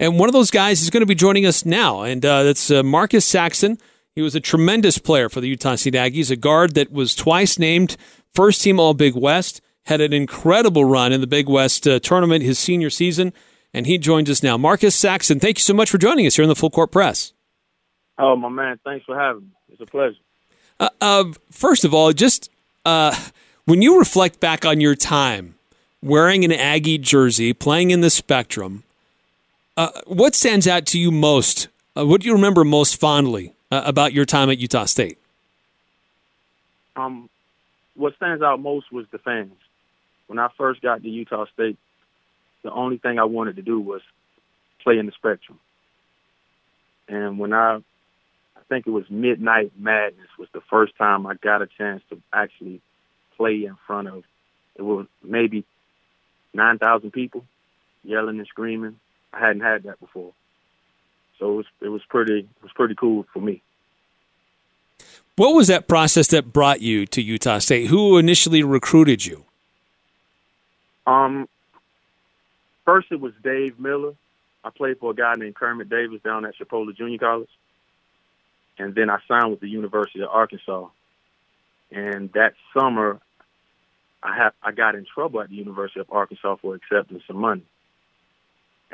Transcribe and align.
And 0.00 0.18
one 0.18 0.28
of 0.28 0.32
those 0.32 0.50
guys 0.50 0.82
is 0.82 0.90
going 0.90 1.02
to 1.02 1.06
be 1.06 1.14
joining 1.14 1.46
us 1.46 1.64
now, 1.64 2.02
and 2.02 2.24
uh, 2.24 2.42
that's 2.42 2.70
uh, 2.70 2.82
Marcus 2.82 3.24
Saxon. 3.24 3.78
He 4.14 4.22
was 4.22 4.34
a 4.34 4.40
tremendous 4.40 4.98
player 4.98 5.28
for 5.28 5.40
the 5.40 5.48
Utah 5.48 5.76
State 5.76 5.94
Aggies, 5.94 6.30
a 6.30 6.36
guard 6.36 6.74
that 6.74 6.92
was 6.92 7.14
twice 7.14 7.58
named 7.58 7.96
first 8.32 8.62
team 8.62 8.80
All 8.80 8.94
Big 8.94 9.14
West, 9.14 9.60
had 9.84 10.00
an 10.00 10.12
incredible 10.12 10.84
run 10.84 11.12
in 11.12 11.20
the 11.20 11.26
Big 11.26 11.48
West 11.48 11.86
uh, 11.86 12.00
tournament 12.00 12.42
his 12.42 12.58
senior 12.58 12.90
season, 12.90 13.32
and 13.72 13.86
he 13.86 13.98
joins 13.98 14.28
us 14.28 14.42
now. 14.42 14.56
Marcus 14.56 14.94
Saxon, 14.94 15.38
thank 15.40 15.58
you 15.58 15.62
so 15.62 15.74
much 15.74 15.90
for 15.90 15.98
joining 15.98 16.26
us 16.26 16.36
here 16.36 16.42
in 16.42 16.48
the 16.48 16.56
Full 16.56 16.70
Court 16.70 16.90
Press. 16.90 17.32
Oh, 18.18 18.36
my 18.36 18.48
man, 18.48 18.78
thanks 18.84 19.04
for 19.04 19.18
having 19.18 19.42
me. 19.42 19.48
It's 19.68 19.80
a 19.80 19.86
pleasure. 19.86 20.16
Uh, 20.78 20.88
uh, 21.00 21.24
first 21.50 21.84
of 21.84 21.94
all, 21.94 22.12
just 22.12 22.50
uh, 22.84 23.16
when 23.64 23.82
you 23.82 23.98
reflect 23.98 24.40
back 24.40 24.64
on 24.64 24.80
your 24.80 24.94
time 24.94 25.54
wearing 26.02 26.44
an 26.44 26.52
Aggie 26.52 26.98
jersey, 26.98 27.52
playing 27.52 27.90
in 27.90 28.00
the 28.00 28.10
Spectrum, 28.10 28.84
uh, 29.76 29.90
what 30.06 30.34
stands 30.34 30.66
out 30.68 30.86
to 30.86 30.98
you 30.98 31.10
most? 31.10 31.68
Uh, 31.96 32.06
what 32.06 32.20
do 32.20 32.26
you 32.26 32.34
remember 32.34 32.64
most 32.64 32.98
fondly 32.98 33.54
uh, 33.70 33.82
about 33.84 34.12
your 34.12 34.24
time 34.24 34.50
at 34.50 34.58
Utah 34.58 34.84
State? 34.84 35.18
Um, 36.96 37.28
what 37.96 38.14
stands 38.16 38.42
out 38.42 38.60
most 38.60 38.92
was 38.92 39.06
the 39.10 39.18
fans. 39.18 39.52
When 40.26 40.38
I 40.38 40.48
first 40.56 40.80
got 40.80 41.02
to 41.02 41.08
Utah 41.08 41.46
State, 41.52 41.76
the 42.62 42.70
only 42.70 42.98
thing 42.98 43.18
I 43.18 43.24
wanted 43.24 43.56
to 43.56 43.62
do 43.62 43.80
was 43.80 44.00
play 44.82 44.98
in 44.98 45.06
the 45.06 45.12
Spectrum. 45.12 45.58
And 47.08 47.38
when 47.38 47.52
I, 47.52 47.76
I 47.76 48.60
think 48.68 48.86
it 48.86 48.90
was 48.90 49.04
Midnight 49.10 49.72
Madness 49.78 50.28
was 50.38 50.48
the 50.52 50.62
first 50.70 50.96
time 50.96 51.26
I 51.26 51.34
got 51.34 51.62
a 51.62 51.66
chance 51.66 52.02
to 52.10 52.20
actually 52.32 52.80
play 53.36 53.64
in 53.64 53.76
front 53.86 54.08
of, 54.08 54.24
it 54.76 54.82
was 54.82 55.06
maybe 55.22 55.64
9,000 56.54 57.10
people 57.10 57.44
yelling 58.02 58.38
and 58.38 58.46
screaming. 58.46 58.98
I 59.34 59.40
hadn't 59.40 59.62
had 59.62 59.82
that 59.84 60.00
before. 60.00 60.32
So 61.38 61.52
it 61.52 61.56
was 61.56 61.66
it 61.82 61.88
was 61.88 62.02
pretty 62.08 62.40
it 62.40 62.62
was 62.62 62.72
pretty 62.74 62.94
cool 62.94 63.26
for 63.32 63.40
me. 63.40 63.62
What 65.36 65.54
was 65.54 65.66
that 65.66 65.88
process 65.88 66.28
that 66.28 66.52
brought 66.52 66.80
you 66.80 67.06
to 67.06 67.20
Utah 67.20 67.58
State? 67.58 67.88
Who 67.88 68.18
initially 68.18 68.62
recruited 68.62 69.26
you? 69.26 69.44
Um, 71.06 71.48
first 72.84 73.08
it 73.10 73.20
was 73.20 73.32
Dave 73.42 73.80
Miller. 73.80 74.14
I 74.62 74.70
played 74.70 74.98
for 74.98 75.10
a 75.10 75.14
guy 75.14 75.34
named 75.36 75.56
Kermit 75.56 75.90
Davis 75.90 76.22
down 76.22 76.46
at 76.46 76.54
Chipola 76.56 76.96
Junior 76.96 77.18
College, 77.18 77.50
and 78.78 78.94
then 78.94 79.10
I 79.10 79.18
signed 79.26 79.50
with 79.50 79.60
the 79.60 79.68
University 79.68 80.22
of 80.22 80.28
Arkansas. 80.30 80.88
And 81.90 82.32
that 82.32 82.54
summer, 82.72 83.20
I 84.22 84.36
have 84.36 84.52
I 84.62 84.70
got 84.70 84.94
in 84.94 85.04
trouble 85.12 85.40
at 85.40 85.50
the 85.50 85.56
University 85.56 86.00
of 86.00 86.10
Arkansas 86.10 86.56
for 86.62 86.76
accepting 86.76 87.20
some 87.26 87.36
money 87.36 87.64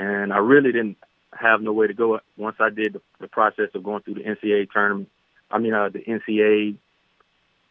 and 0.01 0.33
I 0.33 0.39
really 0.39 0.73
didn't 0.73 0.97
have 1.39 1.61
no 1.61 1.75
way 1.75 1.87
to 1.87 1.93
go 1.93 2.21
once 2.39 2.57
I 2.59 2.71
did 2.71 2.95
the, 2.95 3.01
the 3.21 3.29
process 3.29 3.69
of 3.75 3.85
going 3.85 4.03
through 4.03 4.15
the 4.15 4.23
NCAA 4.23 4.71
tournament. 4.71 5.11
I 5.51 5.59
mean, 5.59 5.75
uh, 5.75 5.91
the 5.91 5.99
NCAA, 5.99 6.77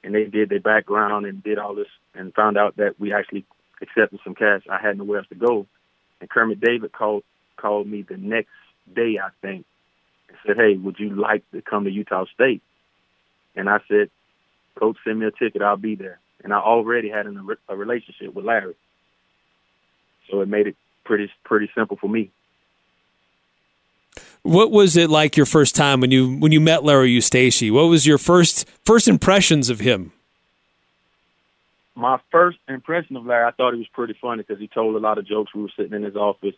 and 0.03 0.13
they 0.13 0.25
did 0.25 0.50
their 0.50 0.59
background 0.59 1.25
and 1.25 1.44
did 1.44 1.57
all 1.57 1.73
this, 1.73 1.88
and 2.13 2.33
found 2.33 2.55
out 2.55 2.77
that 2.77 3.00
we 3.00 3.13
actually 3.13 3.45
accepted 3.81 4.19
some 4.23 4.35
cash. 4.35 4.61
I 4.69 4.80
had 4.80 4.97
nowhere 4.97 5.19
else 5.19 5.27
to 5.30 5.35
go, 5.35 5.66
and 6.22 6.30
Kermit 6.30 6.61
Davis 6.61 6.91
called 6.95 7.23
called 7.57 7.88
me 7.88 8.03
the 8.03 8.17
next 8.17 8.52
day, 8.95 9.17
I 9.22 9.30
think, 9.41 9.66
and 10.27 10.38
said, 10.45 10.55
"Hey, 10.55 10.77
would 10.77 11.00
you 11.00 11.16
like 11.16 11.44
to 11.52 11.63
come 11.63 11.85
to 11.85 11.91
Utah 11.91 12.25
State?" 12.33 12.61
And 13.55 13.67
I 13.67 13.80
said, 13.88 14.11
"Coach, 14.75 14.97
send 15.03 15.19
me 15.19 15.25
a 15.25 15.31
ticket. 15.31 15.63
I'll 15.63 15.77
be 15.77 15.95
there." 15.95 16.19
And 16.44 16.53
I 16.53 16.59
already 16.59 17.09
had 17.09 17.25
an, 17.25 17.44
a 17.67 17.75
relationship 17.75 18.35
with 18.35 18.45
Larry, 18.45 18.75
so 20.30 20.41
it 20.41 20.47
made 20.47 20.67
it 20.67 20.75
pretty 21.09 21.31
pretty 21.43 21.71
simple 21.73 21.97
for 21.97 22.07
me. 22.07 22.29
What 24.43 24.71
was 24.71 24.95
it 24.95 25.09
like 25.09 25.35
your 25.35 25.47
first 25.47 25.75
time 25.75 26.01
when 26.01 26.11
you 26.11 26.38
when 26.38 26.51
you 26.51 26.61
met 26.61 26.83
Larry 26.83 27.09
Eustachy? 27.17 27.71
What 27.71 27.85
was 27.85 28.05
your 28.05 28.19
first 28.19 28.69
first 28.85 29.07
impressions 29.07 29.71
of 29.71 29.79
him? 29.79 30.11
My 31.95 32.19
first 32.31 32.59
impression 32.67 33.17
of 33.17 33.25
Larry, 33.25 33.47
I 33.47 33.51
thought 33.51 33.73
he 33.73 33.79
was 33.79 33.88
pretty 33.88 34.16
funny 34.22 34.44
because 34.44 34.59
he 34.59 34.67
told 34.67 34.95
a 34.95 35.00
lot 35.00 35.17
of 35.17 35.25
jokes. 35.25 35.53
We 35.53 35.63
were 35.63 35.72
sitting 35.75 35.94
in 35.94 36.03
his 36.03 36.16
office, 36.16 36.56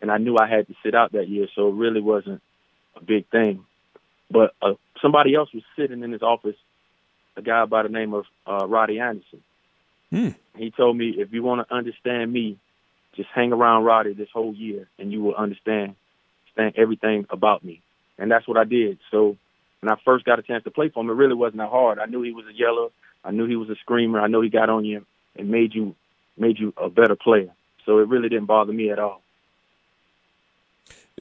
and 0.00 0.10
I 0.10 0.16
knew 0.16 0.36
I 0.38 0.48
had 0.48 0.66
to 0.68 0.74
sit 0.82 0.94
out 0.94 1.12
that 1.12 1.28
year, 1.28 1.46
so 1.54 1.68
it 1.68 1.74
really 1.74 2.00
wasn't 2.00 2.40
a 2.96 3.04
big 3.04 3.28
thing. 3.28 3.66
But 4.30 4.54
uh, 4.62 4.74
somebody 5.02 5.34
else 5.34 5.52
was 5.52 5.62
sitting 5.76 6.02
in 6.02 6.10
his 6.10 6.22
office, 6.22 6.56
a 7.36 7.42
guy 7.42 7.66
by 7.66 7.82
the 7.82 7.90
name 7.90 8.14
of 8.14 8.24
uh, 8.46 8.66
Roddy 8.66 8.98
Anderson. 8.98 9.42
Hmm. 10.10 10.30
He 10.56 10.70
told 10.70 10.96
me, 10.96 11.14
if 11.18 11.32
you 11.32 11.42
want 11.42 11.68
to 11.68 11.74
understand 11.74 12.32
me, 12.32 12.58
just 13.16 13.28
hang 13.34 13.52
around 13.52 13.84
Roddy 13.84 14.14
this 14.14 14.28
whole 14.32 14.54
year, 14.54 14.88
and 14.98 15.12
you 15.12 15.22
will 15.22 15.34
understand, 15.34 15.94
understand 16.56 16.74
everything 16.76 17.26
about 17.30 17.64
me. 17.64 17.82
And 18.18 18.30
that's 18.30 18.46
what 18.46 18.56
I 18.56 18.64
did. 18.64 18.98
So 19.10 19.36
when 19.80 19.90
I 19.90 19.96
first 20.04 20.24
got 20.24 20.38
a 20.38 20.42
chance 20.42 20.64
to 20.64 20.70
play 20.70 20.90
for 20.90 21.02
him, 21.02 21.10
it 21.10 21.14
really 21.14 21.34
wasn't 21.34 21.58
that 21.58 21.70
hard. 21.70 21.98
I 21.98 22.06
knew 22.06 22.22
he 22.22 22.32
was 22.32 22.44
a 22.46 22.56
yeller. 22.56 22.88
I 23.24 23.30
knew 23.30 23.46
he 23.46 23.56
was 23.56 23.70
a 23.70 23.76
screamer. 23.76 24.20
I 24.20 24.28
know 24.28 24.40
he 24.40 24.48
got 24.48 24.70
on 24.70 24.84
you 24.84 25.04
and 25.36 25.50
made 25.50 25.74
you 25.74 25.94
made 26.36 26.58
you 26.58 26.72
a 26.76 26.88
better 26.88 27.16
player. 27.16 27.50
So 27.84 27.98
it 27.98 28.08
really 28.08 28.28
didn't 28.28 28.46
bother 28.46 28.72
me 28.72 28.90
at 28.90 28.98
all. 28.98 29.22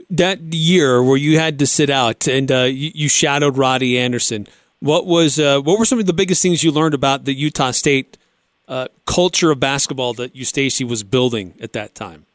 That 0.10 0.40
year 0.54 1.04
where 1.04 1.18
you 1.18 1.38
had 1.38 1.60
to 1.60 1.68
sit 1.68 1.90
out 1.90 2.28
and 2.28 2.52
uh, 2.52 2.64
you, 2.64 2.92
you, 2.94 3.10
shadowed 3.10 3.58
Roddy 3.58 3.98
Anderson, 3.98 4.48
what 4.80 5.06
was 5.06 5.40
uh, 5.40 5.60
what 5.62 5.78
were 5.78 5.86
some 5.86 6.00
of 6.00 6.06
the 6.06 6.14
biggest 6.14 6.42
things 6.42 6.64
you 6.64 6.72
learned 6.72 6.94
about 6.94 7.26
the 7.26 7.34
Utah 7.34 7.72
State 7.72 8.18
uh, 8.70 8.88
culture 9.06 9.52
of 9.52 9.60
basketball 9.60 10.14
that 10.14 10.34
Eustachy 10.34 10.88
was 10.88 11.04
building 11.04 11.56
at 11.60 11.74
that 11.74 11.96
time? 11.96 12.26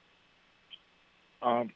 Um, 1.41 1.71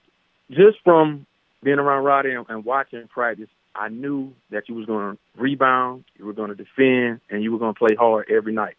just 0.51 0.79
from 0.83 1.27
being 1.63 1.79
around 1.79 2.05
Roddy 2.05 2.33
and, 2.33 2.45
and 2.49 2.65
watching 2.65 3.07
practice, 3.09 3.49
I 3.75 3.89
knew 3.89 4.33
that 4.51 4.69
you 4.69 4.75
was 4.75 4.87
going 4.87 5.13
to 5.13 5.41
rebound, 5.41 6.05
you 6.19 6.27
were 6.27 6.33
going 6.33 6.49
to 6.49 6.57
defend, 6.57 7.21
and 7.31 7.43
you 7.43 7.53
were 7.53 7.59
going 7.59 7.75
to 7.75 7.79
play 7.79 7.95
hard 7.95 8.29
every 8.29 8.53
night. 8.53 8.77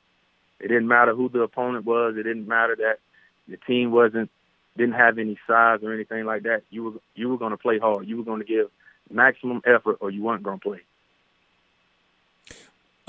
It 0.60 0.68
didn't 0.68 0.90
matter 0.90 1.16
who 1.16 1.30
the 1.30 1.42
opponent 1.42 1.86
was. 1.86 2.16
It 2.18 2.24
didn't 2.24 2.48
matter 2.48 2.76
that 2.76 3.00
the 3.48 3.58
team 3.58 3.92
wasn't 3.92 4.30
didn't 4.78 4.96
have 4.96 5.18
any 5.18 5.38
size 5.48 5.80
or 5.84 5.94
anything 5.94 6.26
like 6.26 6.44
that. 6.44 6.64
You 6.70 6.84
were 6.84 6.92
you 7.16 7.30
were 7.30 7.38
going 7.38 7.52
to 7.52 7.58
play 7.58 7.80
hard. 7.80 8.08
You 8.08 8.18
were 8.18 8.24
going 8.24 8.40
to 8.40 8.46
give 8.46 8.70
maximum 9.10 9.62
effort, 9.66 9.98
or 10.02 10.10
you 10.10 10.22
weren't 10.22 10.44
going 10.44 10.60
to 10.60 10.64
play 10.64 10.82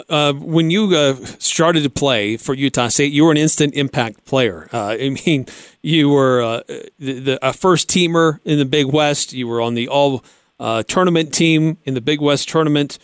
uh, 0.08 0.32
when 0.32 0.70
you 0.70 0.94
uh, 0.96 1.14
started 1.38 1.82
to 1.82 1.90
play 1.90 2.36
for 2.36 2.54
Utah 2.54 2.88
State, 2.88 3.12
you 3.12 3.24
were 3.24 3.30
an 3.30 3.36
instant 3.36 3.74
impact 3.74 4.24
player. 4.24 4.68
Uh, 4.72 4.96
I 5.00 5.16
mean, 5.26 5.46
you 5.82 6.08
were 6.08 6.42
uh, 6.42 6.62
the, 6.98 7.18
the, 7.20 7.46
a 7.46 7.52
first 7.52 7.88
teamer 7.88 8.40
in 8.44 8.58
the 8.58 8.64
Big 8.64 8.86
West. 8.86 9.32
You 9.32 9.48
were 9.48 9.60
on 9.60 9.74
the 9.74 9.88
all 9.88 10.24
uh, 10.58 10.82
tournament 10.82 11.32
team 11.32 11.78
in 11.84 11.94
the 11.94 12.00
Big 12.00 12.20
West 12.20 12.48
tournament. 12.48 12.98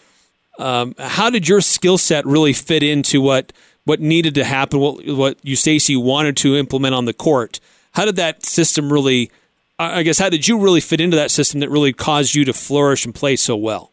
Um, 0.58 0.94
how 0.98 1.30
did 1.30 1.48
your 1.48 1.60
skill 1.60 1.98
set 1.98 2.24
really 2.24 2.52
fit 2.52 2.82
into 2.82 3.20
what 3.20 3.52
what 3.84 4.00
needed 4.00 4.34
to 4.34 4.44
happen? 4.44 4.80
What 4.80 5.06
what 5.06 5.40
Eustachy 5.42 6.02
wanted 6.02 6.36
to 6.38 6.56
implement 6.56 6.94
on 6.94 7.04
the 7.04 7.12
court? 7.12 7.60
How 7.92 8.04
did 8.04 8.16
that 8.16 8.44
system 8.44 8.92
really? 8.92 9.30
I 9.78 10.02
guess 10.02 10.18
how 10.18 10.30
did 10.30 10.48
you 10.48 10.58
really 10.58 10.80
fit 10.80 11.02
into 11.02 11.18
that 11.18 11.30
system 11.30 11.60
that 11.60 11.68
really 11.68 11.92
caused 11.92 12.34
you 12.34 12.46
to 12.46 12.54
flourish 12.54 13.04
and 13.04 13.14
play 13.14 13.36
so 13.36 13.56
well? 13.56 13.92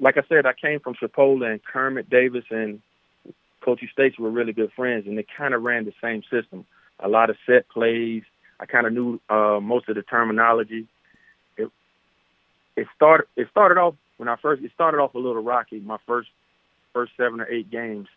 Like 0.00 0.16
I 0.16 0.22
said, 0.28 0.46
I 0.46 0.54
came 0.54 0.80
from 0.80 0.94
Chipola 0.94 1.50
and 1.50 1.62
Kermit 1.62 2.08
Davis 2.08 2.44
and 2.50 2.80
Coach 3.60 3.80
Stacy 3.92 4.16
were 4.18 4.30
really 4.30 4.52
good 4.52 4.72
friends, 4.74 5.06
and 5.06 5.16
they 5.16 5.26
kind 5.36 5.54
of 5.54 5.62
ran 5.62 5.84
the 5.84 5.92
same 6.02 6.22
system. 6.30 6.64
A 6.98 7.08
lot 7.08 7.30
of 7.30 7.36
set 7.46 7.68
plays. 7.68 8.22
I 8.58 8.66
kind 8.66 8.86
of 8.86 8.92
knew 8.92 9.20
uh, 9.28 9.60
most 9.60 9.88
of 9.88 9.96
the 9.96 10.02
terminology. 10.02 10.86
It 11.56 11.70
it 12.76 12.86
started 12.96 13.26
it 13.36 13.48
started 13.50 13.78
off 13.78 13.94
when 14.16 14.28
I 14.28 14.36
first 14.36 14.62
it 14.62 14.70
started 14.74 14.98
off 14.98 15.14
a 15.14 15.18
little 15.18 15.42
rocky. 15.42 15.80
My 15.80 15.98
first 16.06 16.28
first 16.94 17.12
seven 17.16 17.40
or 17.40 17.48
eight 17.48 17.70
games, 17.70 18.08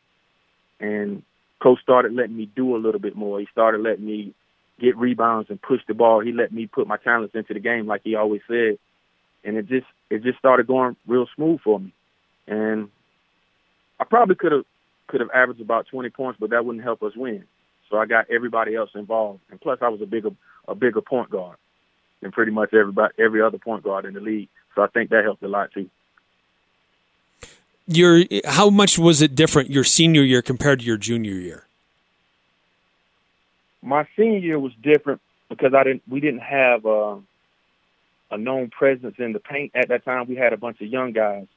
and 0.80 1.24
coach 1.62 1.82
started 1.82 2.14
letting 2.14 2.38
me 2.38 2.50
do 2.56 2.76
a 2.76 2.80
little 2.80 3.02
bit 3.02 3.16
more. 3.16 3.40
He 3.40 3.48
started 3.52 3.82
letting 3.82 4.06
me 4.06 4.34
get 4.80 4.98
rebounds 4.98 5.50
and 5.50 5.62
push 5.62 5.82
the 5.88 5.94
ball. 5.94 6.22
He 6.22 6.32
let 6.32 6.52
me 6.54 6.68
put 6.68 6.88
my 6.88 6.98
talents 6.98 7.36
into 7.36 7.54
the 7.54 7.60
game, 7.60 7.86
like 7.86 8.02
he 8.04 8.16
always 8.16 8.42
said 8.48 8.78
and 9.44 9.58
it 9.58 9.68
just 9.68 9.88
it 10.10 10.24
just 10.24 10.40
started 10.40 10.68
going 10.68 10.96
real 11.08 11.28
smooth 11.36 11.60
for 11.62 11.80
me. 11.80 11.94
And 12.48 12.90
I 14.00 14.06
probably 14.06 14.36
could 14.36 14.52
have 14.52 14.66
could 15.08 15.22
have 15.22 15.30
averaged 15.34 15.62
about 15.62 15.88
20 15.88 16.10
points, 16.10 16.40
but 16.40 16.52
that 16.52 16.66
wouldn't 16.66 16.84
help 16.84 17.04
us 17.04 17.16
win. 17.16 17.44
So 17.90 17.98
I 17.98 18.06
got 18.06 18.30
everybody 18.32 18.76
else 18.76 18.90
involved, 18.96 19.42
and 19.52 19.60
plus 19.60 19.80
I 19.82 19.90
was 19.90 20.02
a 20.02 20.06
bigger 20.06 20.32
a 20.68 20.76
bigger 20.76 21.02
point 21.02 21.30
guard 21.30 21.58
than 22.22 22.32
pretty 22.32 22.52
much 22.52 22.74
everybody 22.74 23.14
every 23.20 23.42
other 23.42 23.58
point 23.58 23.84
guard 23.84 24.06
in 24.06 24.14
the 24.14 24.20
league. 24.20 24.50
So 24.76 24.82
I 24.82 24.88
think 24.88 25.10
that 25.10 25.24
helped 25.24 25.44
a 25.44 25.48
lot 25.48 25.72
too. 25.72 25.90
Your 27.86 28.24
how 28.46 28.70
much 28.70 28.98
was 28.98 29.22
it 29.22 29.36
different 29.36 29.70
your 29.70 29.84
senior 29.84 30.24
year 30.24 30.42
compared 30.42 30.80
to 30.80 30.86
your 30.86 30.98
junior 30.98 31.34
year? 31.34 31.68
My 33.82 34.08
senior 34.16 34.40
year 34.40 34.60
was 34.60 34.72
different 34.82 35.22
because 35.50 35.74
I 35.74 35.84
didn't 35.84 36.04
we 36.10 36.20
didn't 36.20 36.40
have. 36.42 36.86
Uh, 36.86 37.18
a 38.34 38.38
known 38.38 38.70
presence 38.70 39.16
in 39.20 39.32
the 39.32 39.40
paint 39.40 39.72
at 39.76 39.90
that 39.90 40.04
time. 40.04 40.28
We 40.28 40.36
had 40.36 40.54
a 40.54 40.58
bunch 40.58 40.82
of 40.82 40.88
young 40.88 41.12
guys, 41.12 41.48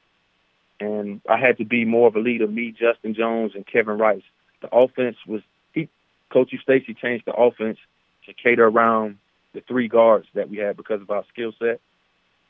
and 0.79 1.21
I 1.27 1.37
had 1.37 1.57
to 1.57 1.65
be 1.65 1.85
more 1.85 2.07
of 2.07 2.15
a 2.15 2.19
leader. 2.19 2.47
Me, 2.47 2.71
Justin 2.71 3.15
Jones, 3.15 3.53
and 3.55 3.65
Kevin 3.65 3.97
Rice. 3.97 4.21
The 4.61 4.73
offense 4.73 5.17
was 5.25 5.41
he, 5.73 5.89
Coach 6.29 6.51
Eustachy 6.51 6.95
changed 6.95 7.25
the 7.25 7.33
offense 7.33 7.79
to 8.27 8.33
cater 8.33 8.67
around 8.67 9.17
the 9.53 9.61
three 9.61 9.87
guards 9.87 10.27
that 10.35 10.49
we 10.49 10.57
had 10.57 10.77
because 10.77 11.01
of 11.01 11.09
our 11.09 11.25
skill 11.33 11.51
set. 11.57 11.79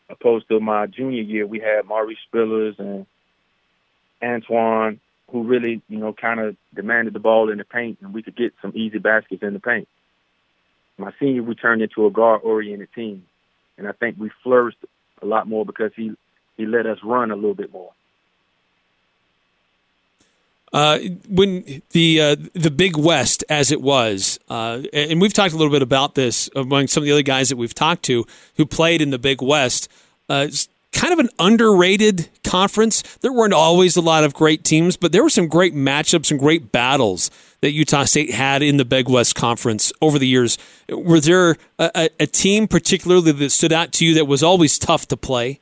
Opposed 0.09 0.47
to 0.50 0.59
my 0.59 0.88
junior 0.88 1.21
year, 1.21 1.45
we 1.45 1.59
had 1.59 1.85
Maurice 1.85 2.18
Spillers 2.31 2.79
and 2.79 3.06
Antoine, 4.21 5.00
who 5.31 5.44
really, 5.44 5.81
you 5.88 5.97
know, 5.97 6.13
kind 6.13 6.39
of 6.39 6.56
demanded 6.74 7.13
the 7.13 7.19
ball 7.19 7.50
in 7.50 7.57
the 7.57 7.65
paint, 7.65 8.00
and 8.01 8.13
we 8.13 8.24
could 8.24 8.35
get 8.35 8.53
some 8.62 8.71
easy 8.75 8.97
baskets 8.97 9.44
in 9.44 9.53
the 9.53 9.59
paint. 9.59 9.88
My 10.97 11.13
senior, 11.19 11.44
we 11.44 11.56
turned 11.56 11.81
into 11.81 12.06
a 12.06 12.12
guard-oriented 12.12 12.89
team, 12.94 13.25
and 13.77 13.88
I 13.88 13.91
think 13.91 14.18
we 14.18 14.31
flourished 14.44 14.77
a 15.21 15.25
lot 15.25 15.47
more 15.47 15.65
because 15.65 15.91
he 15.95 16.12
he 16.56 16.65
let 16.65 16.85
us 16.85 16.97
run 17.03 17.31
a 17.31 17.35
little 17.35 17.53
bit 17.53 17.71
more. 17.71 17.91
Uh, 20.74 21.00
when 21.29 21.81
the 21.91 22.21
uh, 22.21 22.35
the 22.53 22.71
Big 22.71 22.97
West, 22.97 23.44
as 23.50 23.71
it 23.71 23.81
was, 23.81 24.38
uh, 24.50 24.81
and 24.91 25.21
we've 25.21 25.33
talked 25.33 25.53
a 25.53 25.57
little 25.57 25.71
bit 25.71 25.81
about 25.81 26.15
this 26.15 26.50
among 26.56 26.88
some 26.88 27.03
of 27.03 27.06
the 27.06 27.12
other 27.12 27.21
guys 27.21 27.50
that 27.50 27.56
we've 27.56 27.74
talked 27.74 28.03
to 28.03 28.25
who 28.57 28.65
played 28.65 29.01
in 29.01 29.09
the 29.12 29.19
Big 29.19 29.41
West. 29.41 29.88
Kind 30.97 31.13
of 31.13 31.19
an 31.19 31.29
underrated 31.38 32.27
conference. 32.44 33.03
There 33.17 33.31
weren't 33.31 33.53
always 33.53 33.95
a 33.95 34.01
lot 34.01 34.23
of 34.23 34.33
great 34.33 34.63
teams, 34.63 34.97
but 34.97 35.11
there 35.11 35.21
were 35.21 35.29
some 35.29 35.47
great 35.47 35.75
matchups 35.75 36.31
and 36.31 36.39
great 36.39 36.71
battles 36.71 37.29
that 37.61 37.71
Utah 37.71 38.05
State 38.05 38.31
had 38.31 38.63
in 38.63 38.77
the 38.77 38.85
Big 38.85 39.07
West 39.07 39.35
Conference 39.35 39.94
over 40.01 40.17
the 40.17 40.27
years. 40.27 40.57
Were 40.89 41.19
there 41.19 41.55
a, 41.77 42.09
a 42.19 42.25
team 42.25 42.67
particularly 42.67 43.31
that 43.31 43.51
stood 43.51 43.71
out 43.71 43.91
to 43.94 44.05
you 44.05 44.15
that 44.15 44.25
was 44.25 44.41
always 44.41 44.79
tough 44.79 45.07
to 45.09 45.17
play? 45.17 45.59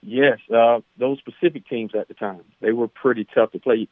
Yes, 0.00 0.38
uh, 0.50 0.80
those 0.96 1.18
specific 1.18 1.68
teams 1.68 1.94
at 1.94 2.08
the 2.08 2.14
time 2.14 2.40
they 2.60 2.72
were 2.72 2.88
pretty 2.88 3.26
tough 3.34 3.52
to 3.52 3.58
play. 3.58 3.86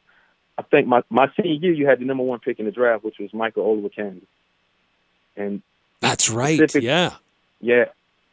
I 0.56 0.62
think 0.62 0.86
my 0.86 1.02
my 1.10 1.30
senior 1.36 1.52
year 1.52 1.72
you 1.72 1.86
had 1.86 1.98
the 1.98 2.06
number 2.06 2.22
one 2.22 2.38
pick 2.38 2.58
in 2.58 2.64
the 2.64 2.70
draft, 2.70 3.04
which 3.04 3.18
was 3.18 3.34
Michael 3.34 3.64
Olowokandi, 3.64 4.22
and 5.36 5.60
that's 6.00 6.30
right. 6.30 6.58
Pacific, 6.58 6.84
yeah, 6.84 7.16
yeah. 7.60 7.86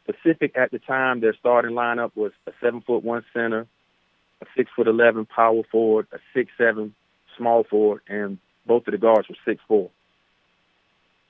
Pacific 0.06 0.52
at 0.56 0.70
the 0.70 0.78
time, 0.78 1.20
their 1.20 1.34
starting 1.34 1.72
lineup 1.72 2.12
was 2.14 2.32
a 2.46 2.52
seven 2.62 2.82
foot 2.82 3.02
one 3.02 3.24
center, 3.32 3.66
a 4.42 4.46
six 4.56 4.70
foot 4.76 4.86
eleven 4.86 5.26
power 5.26 5.62
forward, 5.70 6.06
a 6.12 6.18
six 6.34 6.50
seven 6.58 6.94
small 7.36 7.64
forward, 7.64 8.02
and 8.08 8.38
both 8.66 8.86
of 8.86 8.92
the 8.92 8.98
guards 8.98 9.28
were 9.28 9.36
six 9.44 9.62
four. 9.66 9.90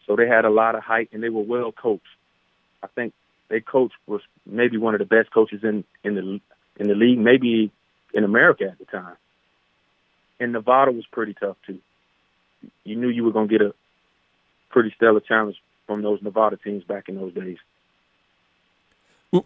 So 0.07 0.17
they 0.17 0.27
had 0.27 0.45
a 0.45 0.51
lot 0.51 0.75
of 0.75 0.83
height 0.83 1.09
and 1.13 1.23
they 1.23 1.31
were 1.31 1.43
well 1.43 1.73
coached. 1.73 2.03
I 2.83 2.89
think 2.89 3.15
their 3.49 3.61
coach 3.61 3.93
was 4.07 4.21
maybe 4.45 4.77
one 4.77 4.95
of 4.95 4.99
the 4.99 5.07
best 5.07 5.33
coaches 5.33 5.61
in 5.63 5.85
in 6.03 6.15
the 6.15 6.41
in 6.81 6.89
the 6.89 6.95
league, 6.95 7.19
maybe 7.19 7.71
in 8.13 8.25
America 8.25 8.65
at 8.71 8.79
the 8.79 8.85
time. 8.87 9.17
And 10.41 10.53
Nevada 10.53 10.91
was 10.91 11.07
pretty 11.13 11.35
tough 11.35 11.57
too. 11.67 11.79
You 12.83 12.97
knew 12.97 13.09
you 13.09 13.25
were 13.25 13.33
going 13.33 13.49
to 13.49 13.59
get 13.59 13.67
a 13.67 13.75
pretty 14.71 14.93
stellar 14.97 15.21
challenge 15.21 15.57
from 15.87 16.03
those 16.03 16.21
Nevada 16.23 16.57
teams 16.57 16.83
back 16.85 17.09
in 17.09 17.17
those 17.17 17.35
days. 17.35 17.59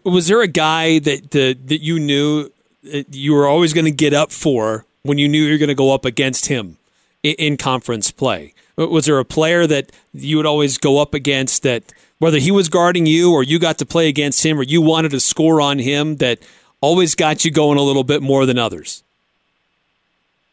Was 0.03 0.27
there 0.27 0.41
a 0.41 0.47
guy 0.47 0.99
that 0.99 1.31
that, 1.31 1.67
that 1.67 1.81
you 1.81 1.99
knew 1.99 2.51
you 2.83 3.33
were 3.33 3.47
always 3.47 3.73
going 3.73 3.85
to 3.85 3.91
get 3.91 4.13
up 4.13 4.31
for 4.31 4.85
when 5.03 5.17
you 5.17 5.27
knew 5.27 5.43
you 5.43 5.53
were 5.53 5.57
going 5.57 5.69
to 5.69 5.75
go 5.75 5.93
up 5.93 6.05
against 6.05 6.47
him 6.47 6.77
in, 7.23 7.35
in 7.35 7.57
conference 7.57 8.11
play? 8.11 8.53
Was 8.77 9.05
there 9.05 9.19
a 9.19 9.25
player 9.25 9.67
that 9.67 9.91
you 10.13 10.37
would 10.37 10.45
always 10.45 10.77
go 10.77 10.99
up 10.99 11.13
against 11.13 11.63
that? 11.63 11.83
whether 12.19 12.37
he 12.37 12.51
was 12.51 12.69
guarding 12.69 13.05
you 13.05 13.33
or 13.33 13.41
you 13.41 13.57
got 13.57 13.77
to 13.79 13.85
play 13.85 14.07
against 14.07 14.45
him 14.45 14.59
or 14.59 14.63
you 14.63 14.81
wanted 14.81 15.11
to 15.11 15.19
score 15.19 15.59
on 15.59 15.79
him 15.79 16.17
that 16.17 16.39
always 16.81 17.15
got 17.15 17.43
you 17.43 17.51
going 17.51 17.77
a 17.77 17.81
little 17.81 18.03
bit 18.03 18.21
more 18.21 18.45
than 18.45 18.59
others? 18.59 19.03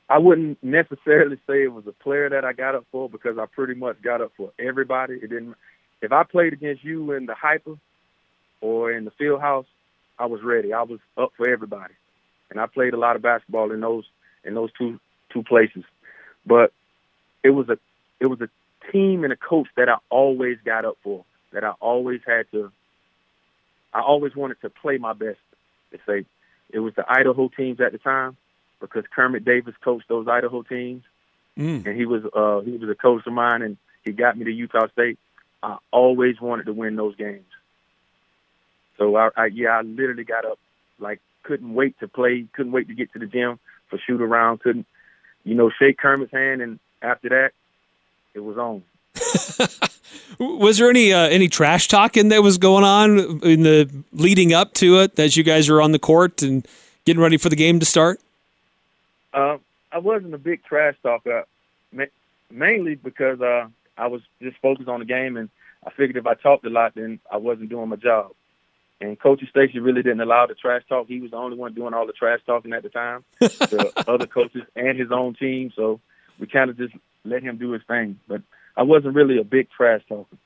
I 0.09 0.19
wouldn't 0.19 0.63
necessarily 0.63 1.37
say 1.49 1.65
it 1.65 1.73
was 1.73 1.87
a 1.89 1.93
player 1.93 2.31
that 2.31 2.45
I 2.45 2.53
got 2.53 2.77
up 2.77 2.87
for 2.93 3.11
because 3.11 3.39
I 3.39 3.47
pretty 3.47 3.75
much 3.75 4.01
got 4.01 4.21
up 4.21 4.33
for 4.37 4.53
everybody. 4.59 5.15
It 5.15 5.31
didn't. 5.31 5.57
If 6.01 6.13
I 6.13 6.23
played 6.23 6.53
against 6.53 6.85
you 6.85 7.11
in 7.13 7.27
the 7.27 7.35
hyper 7.35 7.77
or 8.61 8.93
in 8.93 9.05
the 9.05 9.11
field 9.13 9.41
house, 9.41 9.67
I 10.19 10.27
was 10.27 10.43
ready. 10.43 10.73
I 10.73 10.83
was 10.83 11.01
up 11.17 11.33
for 11.37 11.49
everybody, 11.49 11.95
and 12.51 12.61
I 12.61 12.67
played 12.67 12.95
a 12.95 12.99
lot 12.99 13.17
of 13.17 13.23
basketball 13.23 13.73
in 13.73 13.81
those 13.81 14.05
in 14.45 14.55
those 14.55 14.71
two 14.79 14.99
two 15.33 15.43
places. 15.43 15.85
But 16.47 16.73
it 17.43 17.51
was 17.51 17.69
a 17.69 17.79
it 18.21 18.27
was 18.27 18.41
a 18.41 18.49
team 18.93 19.25
and 19.25 19.33
a 19.33 19.37
coach 19.37 19.69
that 19.77 19.89
I 19.89 19.97
always 20.11 20.59
got 20.65 20.85
up 20.85 20.97
for 21.03 21.25
that 21.53 21.65
I 21.65 21.73
always 21.81 22.21
had 22.27 22.51
to. 22.53 22.71
I 23.93 24.01
always 24.01 24.35
wanted 24.35 24.61
to 24.63 24.71
play 24.71 24.99
my 24.99 25.13
best. 25.13 25.39
To 25.93 25.99
say 26.07 26.25
it 26.71 26.81
was 26.81 26.95
the 26.97 27.05
Idaho 27.09 27.49
teams 27.49 27.81
at 27.81 27.93
the 27.93 27.99
time 27.99 28.37
because 28.81 29.05
Kermit 29.15 29.45
Davis 29.45 29.75
coached 29.83 30.09
those 30.09 30.27
Idaho 30.29 30.63
teams, 30.63 31.03
mm. 31.57 31.87
and 31.87 31.97
he 31.97 32.07
was 32.07 32.23
uh, 32.25 32.61
he 32.61 32.77
was 32.77 32.91
a 32.91 32.95
coach 32.95 33.27
of 33.27 33.33
mine, 33.33 33.63
and 33.63 33.77
he 34.05 34.13
got 34.13 34.37
me 34.37 34.45
to 34.45 34.51
Utah 34.53 34.89
State. 34.93 35.19
I 35.63 35.77
always 35.91 36.41
wanted 36.41 36.67
to 36.67 36.73
win 36.73 36.97
those 36.97 37.17
games. 37.17 37.47
So 38.99 39.17
I, 39.17 39.31
I 39.37 39.47
yeah, 39.47 39.79
I 39.79 39.83
literally 39.83 40.25
got 40.25 40.45
up 40.45 40.59
like 40.99 41.21
couldn't 41.43 41.75
wait 41.75 41.99
to 42.01 42.09
play, 42.09 42.47
couldn't 42.53 42.73
wait 42.73 42.89
to 42.89 42.95
get 42.95 43.13
to 43.13 43.19
the 43.19 43.27
gym 43.27 43.59
for 43.89 43.99
shoot 43.99 44.21
around, 44.21 44.61
couldn't 44.61 44.87
you 45.45 45.55
know 45.55 45.71
shake 45.71 45.99
Kermit's 45.99 46.33
hand, 46.33 46.63
and 46.63 46.79
after 47.03 47.29
that, 47.29 47.53
it 48.35 48.41
was 48.41 48.57
on. 48.59 48.83
was 50.39 50.79
there 50.79 50.91
any 50.91 51.13
uh, 51.13 51.29
any 51.29 51.49
trash 51.49 51.89
talking 51.89 52.29
that 52.29 52.43
was 52.43 52.59
going 52.59 52.85
on 52.85 53.41
in 53.43 53.63
the 53.63 53.91
leading 54.13 54.53
up 54.53 54.75
to 54.75 55.01
it 55.01 55.19
as 55.19 55.37
you 55.37 55.43
guys 55.43 55.69
were 55.69 55.81
on 55.81 55.93
the 55.93 55.99
court 55.99 56.43
and 56.43 56.67
getting 57.05 57.23
ready 57.23 57.37
for 57.37 57.49
the 57.49 57.57
game 57.57 57.81
to 57.81 57.87
start? 57.87 58.21
Uh, 59.33 59.59
I 59.93 59.99
wasn't 59.99 60.35
a 60.35 60.39
big 60.39 60.65
trash 60.65 60.97
talker, 61.03 61.45
mainly 62.51 62.95
because 62.97 63.41
uh, 63.41 63.69
I 63.97 64.07
was 64.09 64.23
just 64.43 64.57
focused 64.59 64.89
on 64.89 65.01
the 65.01 65.07
game, 65.07 65.37
and 65.37 65.49
I 65.87 65.91
figured 65.91 66.17
if 66.17 66.27
I 66.27 66.35
talked 66.35 66.67
a 66.67 66.71
lot, 66.71 66.95
then 66.95 67.21
I 67.31 67.37
wasn't 67.37 67.71
doing 67.71 67.89
my 67.89 67.97
job. 67.97 68.33
And 69.01 69.21
Coach 69.21 69.43
Stacy 69.51 69.79
really 69.79 70.03
didn't 70.03 70.23
allow 70.23 70.47
the 70.47 70.55
trash 70.55 70.83
talk. 70.89 71.07
He 71.07 71.21
was 71.21 71.31
the 71.31 71.37
only 71.37 71.57
one 71.57 71.75
doing 71.75 71.93
all 71.93 72.07
the 72.07 72.15
trash 72.15 72.41
talking 72.47 72.73
at 72.73 72.83
the 72.83 72.89
time, 72.89 73.25
the 73.41 73.93
other 74.09 74.27
coaches 74.27 74.63
and 74.75 74.99
his 74.99 75.13
own 75.13 75.35
team. 75.35 75.71
So 75.77 76.01
we 76.39 76.47
kind 76.47 76.71
of 76.71 76.79
just 76.79 76.95
let 77.25 77.43
him 77.43 77.59
do 77.59 77.73
his 77.73 77.83
thing. 77.87 78.19
But 78.27 78.43
I 78.77 78.83
wasn't 78.85 79.15
really 79.15 79.39
a 79.39 79.45
big 79.45 79.69
trash 79.71 80.03
talker. 80.09 80.37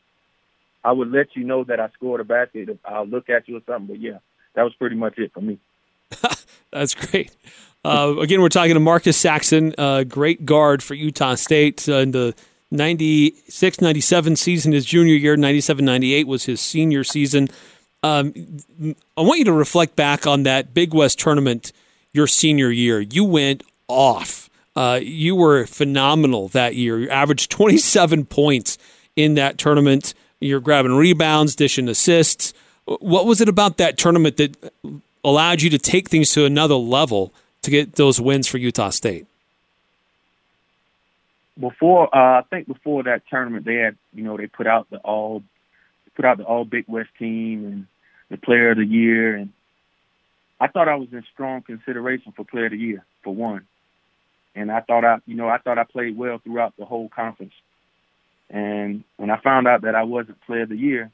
I 0.82 0.92
would 0.92 1.10
let 1.10 1.36
you 1.36 1.44
know 1.44 1.62
that 1.64 1.78
I 1.78 1.90
scored 1.90 2.20
a 2.20 2.24
basket. 2.24 2.78
I'll 2.84 3.06
look 3.06 3.28
at 3.28 3.48
you 3.48 3.58
or 3.58 3.60
something, 3.66 3.86
but 3.86 4.00
yeah, 4.00 4.18
that 4.54 4.62
was 4.62 4.74
pretty 4.74 4.96
much 4.96 5.18
it 5.18 5.32
for 5.32 5.40
me. 5.40 5.58
That's 6.72 6.94
great. 6.94 7.34
Uh, 7.84 8.16
again, 8.20 8.40
we're 8.40 8.48
talking 8.48 8.74
to 8.74 8.80
Marcus 8.80 9.16
Saxon, 9.16 9.74
uh, 9.78 10.04
great 10.04 10.44
guard 10.44 10.82
for 10.82 10.94
Utah 10.94 11.34
State 11.34 11.88
uh, 11.88 11.96
in 11.96 12.10
the 12.10 12.34
96 12.70 13.80
97 13.80 14.36
season, 14.36 14.72
his 14.72 14.84
junior 14.84 15.14
year, 15.14 15.36
97 15.36 15.84
98 15.84 16.26
was 16.26 16.44
his 16.44 16.60
senior 16.60 17.04
season. 17.04 17.48
Um, 18.02 18.32
I 19.16 19.20
want 19.20 19.38
you 19.38 19.44
to 19.46 19.52
reflect 19.52 19.96
back 19.96 20.26
on 20.26 20.44
that 20.44 20.72
Big 20.72 20.94
West 20.94 21.18
tournament 21.18 21.72
your 22.12 22.26
senior 22.26 22.70
year. 22.70 23.00
You 23.00 23.24
went 23.24 23.62
off. 23.88 24.48
Uh, 24.74 25.00
you 25.02 25.34
were 25.34 25.66
phenomenal 25.66 26.48
that 26.48 26.74
year. 26.74 26.98
You 26.98 27.08
averaged 27.10 27.50
27 27.50 28.24
points 28.26 28.78
in 29.16 29.34
that 29.34 29.58
tournament. 29.58 30.14
You're 30.40 30.60
grabbing 30.60 30.92
rebounds, 30.92 31.54
dishing 31.54 31.88
assists. 31.88 32.54
What 32.86 33.26
was 33.26 33.40
it 33.40 33.48
about 33.48 33.76
that 33.76 33.98
tournament 33.98 34.36
that 34.38 34.72
allowed 35.22 35.62
you 35.62 35.70
to 35.70 35.78
take 35.78 36.08
things 36.08 36.30
to 36.32 36.44
another 36.44 36.74
level 36.74 37.32
to 37.62 37.70
get 37.70 37.96
those 37.96 38.20
wins 38.20 38.46
for 38.46 38.58
Utah 38.58 38.90
State? 38.90 39.26
Before, 41.58 42.14
uh, 42.14 42.40
I 42.40 42.42
think 42.48 42.66
before 42.66 43.02
that 43.02 43.22
tournament, 43.28 43.66
they 43.66 43.76
had, 43.76 43.96
you 44.14 44.24
know, 44.24 44.36
they 44.36 44.46
put 44.46 44.66
out 44.66 44.88
the 44.88 44.96
all, 44.98 45.42
put 46.16 46.24
out 46.24 46.38
the 46.38 46.44
all 46.44 46.64
Big 46.64 46.84
West 46.88 47.10
team 47.18 47.64
and 47.64 47.86
the 48.30 48.36
Player 48.36 48.70
of 48.70 48.78
the 48.78 48.84
Year, 48.84 49.36
and 49.36 49.50
I 50.60 50.68
thought 50.68 50.88
I 50.88 50.96
was 50.96 51.08
in 51.12 51.24
strong 51.32 51.62
consideration 51.62 52.32
for 52.36 52.44
Player 52.44 52.66
of 52.66 52.72
the 52.72 52.78
Year 52.78 53.04
for 53.22 53.34
one 53.34 53.66
and 54.54 54.70
I 54.70 54.80
thought 54.80 55.04
I, 55.04 55.18
you 55.26 55.36
know, 55.36 55.48
I 55.48 55.58
thought 55.58 55.78
I 55.78 55.84
played 55.84 56.16
well 56.16 56.38
throughout 56.38 56.74
the 56.78 56.84
whole 56.84 57.08
conference. 57.08 57.52
And 58.48 59.04
when 59.16 59.30
I 59.30 59.40
found 59.40 59.68
out 59.68 59.82
that 59.82 59.94
I 59.94 60.02
wasn't 60.02 60.40
Player 60.42 60.62
of 60.62 60.70
the 60.70 60.76
Year, 60.76 61.10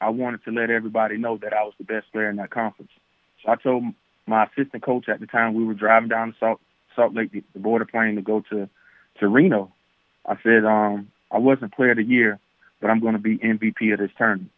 I 0.00 0.10
wanted 0.10 0.44
to 0.44 0.52
let 0.52 0.70
everybody 0.70 1.16
know 1.16 1.38
that 1.38 1.52
I 1.52 1.64
was 1.64 1.74
the 1.78 1.84
best 1.84 2.12
player 2.12 2.30
in 2.30 2.36
that 2.36 2.50
conference. 2.50 2.90
So 3.42 3.50
I 3.50 3.56
told 3.56 3.84
my 4.26 4.44
assistant 4.44 4.82
coach 4.82 5.08
at 5.08 5.20
the 5.20 5.26
time 5.26 5.54
we 5.54 5.64
were 5.64 5.74
driving 5.74 6.08
down 6.08 6.32
to 6.32 6.38
Salt 6.38 6.60
Salt 6.94 7.14
Lake, 7.14 7.32
the, 7.32 7.42
border 7.58 7.84
plane 7.84 8.16
to 8.16 8.22
go 8.22 8.42
to 8.50 8.68
to 9.20 9.28
Reno. 9.28 9.72
I 10.26 10.36
said, 10.42 10.64
um, 10.64 11.10
I 11.30 11.38
wasn't 11.38 11.74
Player 11.74 11.92
of 11.92 11.96
the 11.96 12.04
Year, 12.04 12.38
but 12.80 12.90
I'm 12.90 13.00
going 13.00 13.14
to 13.14 13.20
be 13.20 13.38
MVP 13.38 13.92
of 13.92 13.98
this 13.98 14.10
tournament. 14.16 14.50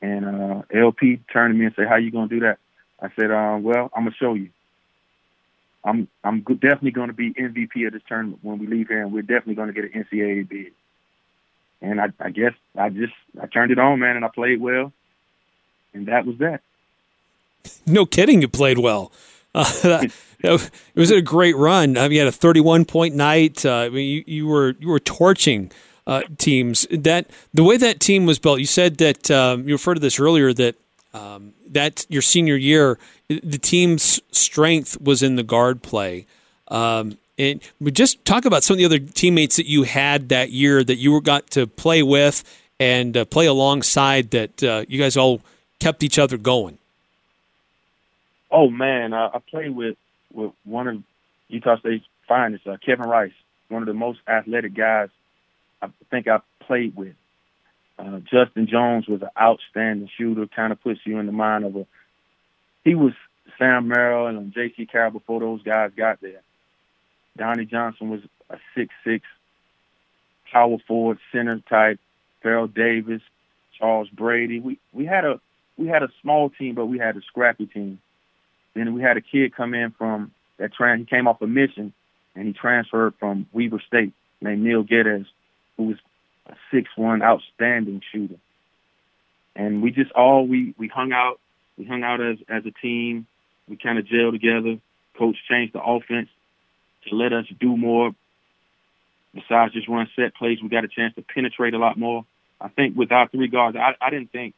And 0.00 0.24
uh, 0.24 0.62
LP 0.74 1.20
turned 1.32 1.54
to 1.54 1.58
me 1.58 1.66
and 1.66 1.74
said, 1.76 1.86
"How 1.88 1.96
you 1.96 2.10
going 2.10 2.28
to 2.28 2.34
do 2.34 2.40
that?" 2.40 2.58
I 3.00 3.08
said, 3.14 3.30
uh, 3.30 3.58
"Well, 3.60 3.90
I'm 3.94 4.04
gonna 4.04 4.16
show 4.18 4.34
you." 4.34 4.50
I'm 5.84 6.08
I'm 6.22 6.40
definitely 6.40 6.92
going 6.92 7.08
to 7.08 7.14
be 7.14 7.32
MVP 7.32 7.86
of 7.86 7.92
this 7.92 8.02
tournament 8.08 8.40
when 8.42 8.58
we 8.58 8.66
leave 8.66 8.88
here, 8.88 9.02
and 9.02 9.12
we're 9.12 9.22
definitely 9.22 9.54
going 9.54 9.72
to 9.72 9.74
get 9.74 9.92
an 9.92 10.04
NCAA 10.04 10.48
bid. 10.48 10.72
And 11.80 12.00
I, 12.00 12.06
I 12.20 12.30
guess 12.30 12.52
I 12.76 12.88
just 12.88 13.12
I 13.40 13.46
turned 13.46 13.72
it 13.72 13.78
on, 13.78 13.98
man, 13.98 14.16
and 14.16 14.24
I 14.24 14.28
played 14.28 14.60
well, 14.60 14.92
and 15.92 16.06
that 16.06 16.26
was 16.26 16.38
that. 16.38 16.60
No 17.86 18.06
kidding, 18.06 18.42
you 18.42 18.48
played 18.48 18.78
well. 18.78 19.12
Uh, 19.54 20.06
it 20.40 20.70
was 20.94 21.10
a 21.10 21.20
great 21.20 21.56
run. 21.56 21.96
I 21.98 22.02
mean, 22.02 22.12
you 22.12 22.18
had 22.20 22.28
a 22.28 22.32
31 22.32 22.84
point 22.84 23.14
night. 23.14 23.66
Uh, 23.66 23.74
I 23.74 23.88
mean, 23.88 24.08
you, 24.08 24.24
you 24.26 24.46
were 24.46 24.74
you 24.78 24.88
were 24.88 25.00
torching 25.00 25.72
uh, 26.06 26.22
teams. 26.38 26.86
That 26.90 27.26
the 27.52 27.64
way 27.64 27.76
that 27.76 28.00
team 28.00 28.26
was 28.26 28.38
built. 28.38 28.60
You 28.60 28.66
said 28.66 28.98
that 28.98 29.30
um, 29.30 29.68
you 29.68 29.74
referred 29.74 29.94
to 29.94 30.00
this 30.00 30.18
earlier. 30.18 30.52
That 30.52 30.76
um, 31.14 31.54
that 31.68 32.06
your 32.08 32.22
senior 32.22 32.56
year, 32.56 32.98
the 33.28 33.58
team's 33.58 34.20
strength 34.30 35.00
was 35.00 35.22
in 35.22 35.36
the 35.36 35.42
guard 35.42 35.82
play. 35.82 36.26
Um, 36.68 37.18
and 37.38 37.60
just 37.92 38.24
talk 38.24 38.44
about 38.44 38.62
some 38.62 38.74
of 38.74 38.78
the 38.78 38.84
other 38.84 38.98
teammates 38.98 39.56
that 39.56 39.66
you 39.66 39.82
had 39.82 40.28
that 40.28 40.50
year 40.50 40.84
that 40.84 40.96
you 40.96 41.20
got 41.20 41.48
to 41.50 41.66
play 41.66 42.02
with 42.02 42.44
and 42.78 43.16
uh, 43.16 43.24
play 43.24 43.46
alongside. 43.46 44.30
That 44.30 44.62
uh, 44.62 44.84
you 44.88 44.98
guys 44.98 45.16
all 45.16 45.40
kept 45.78 46.02
each 46.02 46.18
other 46.18 46.36
going. 46.36 46.78
Oh 48.50 48.68
man, 48.68 49.12
uh, 49.12 49.30
I 49.34 49.38
played 49.38 49.74
with 49.74 49.96
with 50.32 50.52
one 50.64 50.88
of 50.88 51.02
Utah 51.48 51.78
State's 51.78 52.04
finest, 52.26 52.66
uh, 52.66 52.76
Kevin 52.84 53.08
Rice, 53.08 53.32
one 53.68 53.82
of 53.82 53.86
the 53.86 53.94
most 53.94 54.20
athletic 54.26 54.74
guys 54.74 55.08
I 55.82 55.88
think 56.10 56.28
I 56.28 56.40
played 56.60 56.96
with. 56.96 57.14
Uh, 57.98 58.20
Justin 58.20 58.66
Jones 58.66 59.06
was 59.06 59.22
an 59.22 59.28
outstanding 59.40 60.08
shooter, 60.16 60.46
kind 60.46 60.72
of 60.72 60.82
puts 60.82 61.00
you 61.04 61.18
in 61.18 61.26
the 61.26 61.32
mind 61.32 61.64
of 61.64 61.76
a. 61.76 61.86
He 62.84 62.94
was 62.94 63.12
Sam 63.58 63.88
Merrill 63.88 64.26
and 64.26 64.54
Jaycee 64.54 64.90
Carroll 64.90 65.10
before 65.10 65.40
those 65.40 65.62
guys 65.62 65.90
got 65.96 66.20
there. 66.20 66.40
Donnie 67.36 67.66
Johnson 67.66 68.10
was 68.10 68.20
a 68.50 68.56
six-six 68.74 69.24
power 70.52 70.76
forward 70.86 71.18
center 71.32 71.60
type. 71.68 71.98
Farrell 72.42 72.66
Davis, 72.66 73.22
Charles 73.78 74.08
Brady. 74.08 74.60
We 74.60 74.78
we 74.92 75.06
had 75.06 75.24
a 75.24 75.40
we 75.76 75.88
had 75.88 76.02
a 76.02 76.08
small 76.20 76.50
team, 76.50 76.74
but 76.74 76.86
we 76.86 76.98
had 76.98 77.16
a 77.16 77.22
scrappy 77.22 77.66
team. 77.66 78.00
Then 78.74 78.94
we 78.94 79.02
had 79.02 79.16
a 79.16 79.20
kid 79.20 79.54
come 79.54 79.74
in 79.74 79.92
from 79.92 80.32
that 80.58 80.72
trans. 80.74 81.00
He 81.00 81.06
came 81.06 81.28
off 81.28 81.42
a 81.42 81.46
mission, 81.46 81.92
and 82.34 82.46
he 82.46 82.52
transferred 82.52 83.14
from 83.18 83.46
Weber 83.52 83.82
State 83.86 84.12
named 84.40 84.62
Neil 84.62 84.82
Geddes, 84.82 85.26
who 85.76 85.84
was 85.84 85.96
a 86.46 86.54
six-one 86.70 87.22
outstanding 87.22 88.02
shooter. 88.12 88.36
And 89.54 89.82
we 89.82 89.90
just 89.90 90.12
all 90.12 90.46
we 90.46 90.74
we 90.78 90.88
hung 90.88 91.12
out. 91.12 91.38
We 91.76 91.84
hung 91.84 92.02
out 92.02 92.20
as 92.20 92.38
as 92.48 92.64
a 92.66 92.70
team. 92.70 93.26
We 93.68 93.76
kind 93.76 93.98
of 93.98 94.06
gelled 94.06 94.32
together. 94.32 94.78
Coach 95.18 95.36
changed 95.48 95.74
the 95.74 95.82
offense 95.82 96.28
to 97.08 97.14
let 97.14 97.32
us 97.32 97.46
do 97.60 97.76
more. 97.76 98.12
Besides 99.34 99.72
just 99.72 99.88
run 99.88 100.08
set 100.14 100.34
plays, 100.34 100.58
we 100.62 100.68
got 100.68 100.84
a 100.84 100.88
chance 100.88 101.14
to 101.14 101.22
penetrate 101.22 101.74
a 101.74 101.78
lot 101.78 101.98
more. 101.98 102.24
I 102.60 102.68
think 102.68 102.96
with 102.96 103.12
our 103.12 103.28
three 103.28 103.48
guards, 103.48 103.76
I, 103.76 103.94
I 104.00 104.10
didn't 104.10 104.30
think 104.30 104.54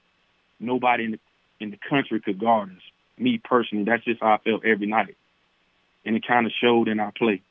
nobody 0.60 1.04
in 1.04 1.10
the 1.12 1.18
in 1.60 1.70
the 1.70 1.78
country 1.88 2.20
could 2.20 2.38
guard 2.38 2.70
us. 2.70 2.82
Me 3.18 3.40
personally, 3.42 3.84
that's 3.84 4.04
just 4.04 4.20
how 4.20 4.34
I 4.34 4.38
felt 4.38 4.64
every 4.64 4.86
night, 4.86 5.16
and 6.04 6.16
it 6.16 6.26
kind 6.26 6.46
of 6.46 6.52
showed 6.60 6.88
in 6.88 7.00
our 7.00 7.12
play. 7.12 7.42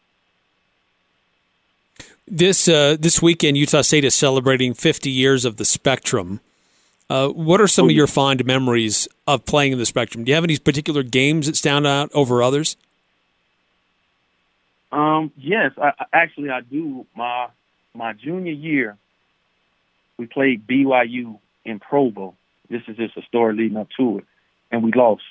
This 2.27 2.67
uh, 2.67 2.95
this 2.99 3.21
weekend, 3.21 3.57
Utah 3.57 3.81
State 3.81 4.05
is 4.05 4.15
celebrating 4.15 4.73
50 4.73 5.09
years 5.09 5.45
of 5.45 5.57
the 5.57 5.65
Spectrum. 5.65 6.39
Uh, 7.09 7.27
what 7.27 7.59
are 7.59 7.67
some 7.67 7.85
oh, 7.85 7.89
of 7.89 7.95
your 7.95 8.07
fond 8.07 8.45
memories 8.45 9.07
of 9.27 9.45
playing 9.45 9.73
in 9.73 9.77
the 9.77 9.85
Spectrum? 9.85 10.23
Do 10.23 10.29
you 10.29 10.35
have 10.35 10.43
any 10.43 10.57
particular 10.57 11.03
games 11.03 11.47
that 11.47 11.55
stand 11.55 11.85
out 11.85 12.09
over 12.13 12.41
others? 12.41 12.77
Um, 14.91 15.31
yes, 15.37 15.71
I, 15.77 16.05
actually 16.13 16.49
I 16.49 16.61
do. 16.61 17.05
My 17.15 17.49
my 17.93 18.13
junior 18.13 18.53
year, 18.53 18.97
we 20.17 20.27
played 20.27 20.65
BYU 20.65 21.39
in 21.65 21.79
Provo. 21.79 22.35
This 22.69 22.83
is 22.87 22.97
just 22.97 23.17
a 23.17 23.21
story 23.23 23.55
leading 23.55 23.77
up 23.77 23.89
to 23.97 24.19
it, 24.19 24.25
and 24.71 24.83
we 24.83 24.91
lost. 24.91 25.23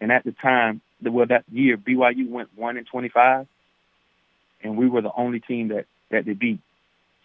And 0.00 0.10
at 0.10 0.24
the 0.24 0.32
time, 0.32 0.80
well, 1.02 1.26
that 1.26 1.44
year 1.52 1.76
BYU 1.76 2.28
went 2.28 2.48
one 2.56 2.76
in 2.76 2.84
twenty-five, 2.84 3.46
and 4.62 4.76
we 4.76 4.88
were 4.88 5.02
the 5.02 5.12
only 5.16 5.40
team 5.40 5.68
that 5.68 5.86
that 6.10 6.24
they 6.24 6.34
beat. 6.34 6.60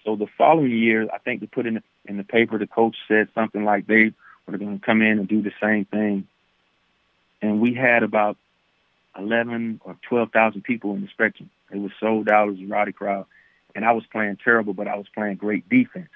So 0.04 0.16
the 0.16 0.28
following 0.38 0.72
year, 0.72 1.08
I 1.12 1.18
think 1.18 1.42
they 1.42 1.48
put 1.48 1.66
in 1.66 1.76
the, 1.76 1.84
in 2.06 2.18
the 2.18 2.24
paper, 2.24 2.58
the 2.58 2.68
coach 2.68 2.96
said 3.08 3.30
something 3.34 3.66
like 3.66 3.88
they 3.88 4.14
were 4.46 4.58
going 4.58 4.80
to 4.80 4.86
come 4.86 5.02
in 5.02 5.18
and 5.20 5.28
do 5.28 5.42
the 5.42 5.52
same 5.62 5.86
thing. 5.86 6.28
And 7.42 7.60
we 7.60 7.74
had 7.74 8.04
about 8.04 8.38
11 9.18 9.82
or 9.84 9.98
12,000 10.08 10.62
people 10.64 10.94
in 10.94 11.02
the 11.02 11.08
spectrum. 11.08 11.50
It 11.72 11.78
was 11.78 11.92
sold 12.00 12.30
out. 12.30 12.48
It 12.48 12.52
was 12.52 12.62
a 12.62 12.66
rowdy 12.68 12.92
crowd. 12.92 13.26
And 13.74 13.84
I 13.84 13.94
was 13.94 14.06
playing 14.12 14.38
terrible, 14.44 14.74
but 14.74 14.88
I 14.88 14.96
was 14.96 15.08
playing 15.14 15.38
great 15.38 15.68
defense. 15.68 16.10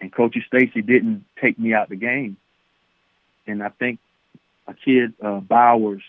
And 0.00 0.12
Coach 0.12 0.36
Stacy 0.46 0.82
didn't 0.82 1.24
take 1.40 1.58
me 1.58 1.74
out 1.74 1.90
the 1.90 1.96
game. 1.96 2.36
And 3.46 3.62
I 3.62 3.68
think 3.68 4.00
a 4.66 4.74
kid, 4.74 5.12
uh, 5.22 5.40
Bowers, 5.40 6.02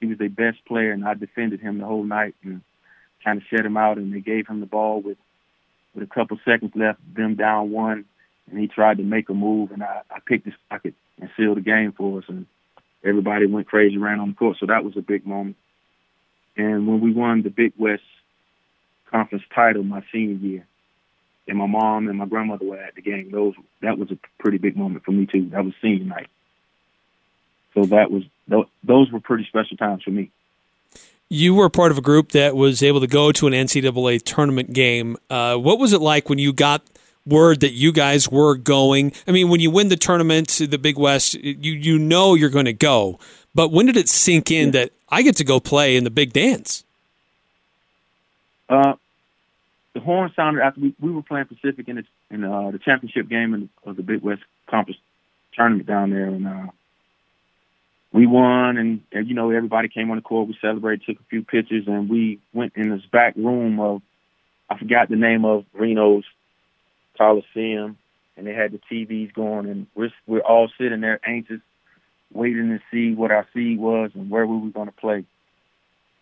he 0.00 0.06
was 0.06 0.18
their 0.18 0.28
best 0.28 0.64
player, 0.66 0.92
and 0.92 1.04
I 1.04 1.14
defended 1.14 1.60
him 1.60 1.78
the 1.78 1.84
whole 1.84 2.04
night 2.04 2.34
and 2.42 2.62
kind 3.26 3.38
of 3.38 3.44
shut 3.50 3.66
him 3.66 3.76
out. 3.76 3.98
And 3.98 4.14
they 4.14 4.20
gave 4.20 4.46
him 4.46 4.60
the 4.60 4.66
ball 4.66 5.02
with 5.02 5.18
with 5.94 6.08
a 6.08 6.14
couple 6.14 6.38
seconds 6.44 6.72
left, 6.74 7.00
them 7.14 7.34
down 7.34 7.70
one, 7.70 8.04
and 8.50 8.58
he 8.60 8.68
tried 8.68 8.98
to 8.98 9.02
make 9.02 9.28
a 9.30 9.34
move, 9.34 9.72
and 9.72 9.82
I, 9.82 10.02
I 10.10 10.18
picked 10.24 10.44
his 10.44 10.54
pocket 10.68 10.94
and 11.18 11.30
sealed 11.36 11.56
the 11.56 11.62
game 11.62 11.92
for 11.92 12.18
us. 12.18 12.24
And 12.28 12.46
everybody 13.02 13.46
went 13.46 13.66
crazy, 13.66 13.96
ran 13.96 14.20
on 14.20 14.28
the 14.28 14.34
court. 14.34 14.58
So 14.60 14.66
that 14.66 14.84
was 14.84 14.96
a 14.96 15.00
big 15.00 15.26
moment. 15.26 15.56
And 16.56 16.86
when 16.86 17.00
we 17.00 17.12
won 17.12 17.42
the 17.42 17.50
Big 17.50 17.72
West 17.78 18.02
Conference 19.10 19.44
title 19.54 19.82
my 19.84 20.02
senior 20.12 20.34
year, 20.34 20.66
and 21.48 21.58
my 21.58 21.66
mom 21.66 22.08
and 22.08 22.18
my 22.18 22.26
grandmother 22.26 22.66
were 22.66 22.78
at 22.78 22.94
the 22.94 23.02
game, 23.02 23.30
those 23.30 23.54
that 23.80 23.98
was 23.98 24.10
a 24.10 24.18
pretty 24.38 24.58
big 24.58 24.76
moment 24.76 25.04
for 25.04 25.12
me 25.12 25.26
too. 25.26 25.48
That 25.50 25.64
was 25.64 25.74
senior 25.80 26.04
night. 26.04 26.28
So 27.74 27.86
that 27.86 28.10
was 28.10 28.24
those 28.82 29.10
were 29.12 29.20
pretty 29.20 29.44
special 29.44 29.76
times 29.76 30.02
for 30.02 30.10
me. 30.10 30.30
You 31.28 31.54
were 31.54 31.68
part 31.68 31.90
of 31.90 31.98
a 31.98 32.02
group 32.02 32.32
that 32.32 32.54
was 32.54 32.82
able 32.82 33.00
to 33.00 33.06
go 33.06 33.32
to 33.32 33.46
an 33.46 33.52
NCAA 33.52 34.22
tournament 34.22 34.72
game. 34.72 35.16
Uh, 35.28 35.56
what 35.56 35.78
was 35.78 35.92
it 35.92 36.00
like 36.00 36.28
when 36.28 36.38
you 36.38 36.52
got 36.52 36.82
word 37.26 37.60
that 37.60 37.72
you 37.72 37.90
guys 37.90 38.30
were 38.30 38.56
going? 38.56 39.12
I 39.26 39.32
mean, 39.32 39.48
when 39.48 39.60
you 39.60 39.70
win 39.70 39.88
the 39.88 39.96
tournament, 39.96 40.48
the 40.48 40.78
Big 40.78 40.96
West, 40.96 41.34
you 41.34 41.72
you 41.72 41.98
know 41.98 42.34
you're 42.34 42.50
going 42.50 42.66
to 42.66 42.72
go. 42.72 43.18
But 43.54 43.72
when 43.72 43.86
did 43.86 43.96
it 43.96 44.08
sink 44.08 44.50
in 44.50 44.70
that 44.72 44.90
I 45.08 45.22
get 45.22 45.36
to 45.36 45.44
go 45.44 45.58
play 45.58 45.96
in 45.96 46.04
the 46.04 46.10
big 46.10 46.32
dance? 46.32 46.84
Uh, 48.68 48.94
the 49.94 50.00
horn 50.00 50.30
sounded 50.36 50.62
after 50.62 50.80
we, 50.80 50.94
we 51.00 51.10
were 51.10 51.22
playing 51.22 51.46
Pacific 51.46 51.88
in 51.88 51.96
the 51.96 52.04
in 52.30 52.44
uh, 52.44 52.70
the 52.70 52.78
championship 52.78 53.28
game 53.28 53.54
in, 53.54 53.70
of 53.84 53.96
the 53.96 54.02
Big 54.02 54.20
West 54.20 54.42
Conference 54.68 55.00
tournament 55.54 55.86
down 55.86 56.10
there, 56.10 56.26
and 56.26 56.46
uh, 56.46 56.66
we 58.16 58.26
won. 58.26 58.78
And, 58.78 59.02
and 59.12 59.28
you 59.28 59.34
know 59.34 59.50
everybody 59.50 59.88
came 59.88 60.10
on 60.10 60.16
the 60.16 60.22
court. 60.22 60.48
We 60.48 60.56
celebrated, 60.60 61.04
took 61.06 61.20
a 61.20 61.28
few 61.28 61.44
pictures, 61.44 61.84
and 61.86 62.08
we 62.08 62.40
went 62.54 62.72
in 62.74 62.90
this 62.90 63.04
back 63.12 63.36
room 63.36 63.78
of 63.78 64.00
I 64.70 64.78
forgot 64.78 65.08
the 65.08 65.16
name 65.16 65.44
of 65.44 65.64
Reno's 65.74 66.24
Coliseum, 67.16 67.98
and 68.36 68.46
they 68.46 68.54
had 68.54 68.72
the 68.72 68.80
TVs 68.90 69.34
going, 69.34 69.68
and 69.68 69.86
we're 69.94 70.10
we're 70.26 70.40
all 70.40 70.70
sitting 70.78 71.02
there 71.02 71.20
anxious, 71.24 71.60
waiting 72.32 72.70
to 72.70 72.80
see 72.90 73.14
what 73.14 73.30
our 73.30 73.46
seed 73.52 73.78
was 73.78 74.10
and 74.14 74.30
where 74.30 74.46
we 74.46 74.56
were 74.56 74.70
going 74.70 74.88
to 74.88 74.92
play. 74.92 75.24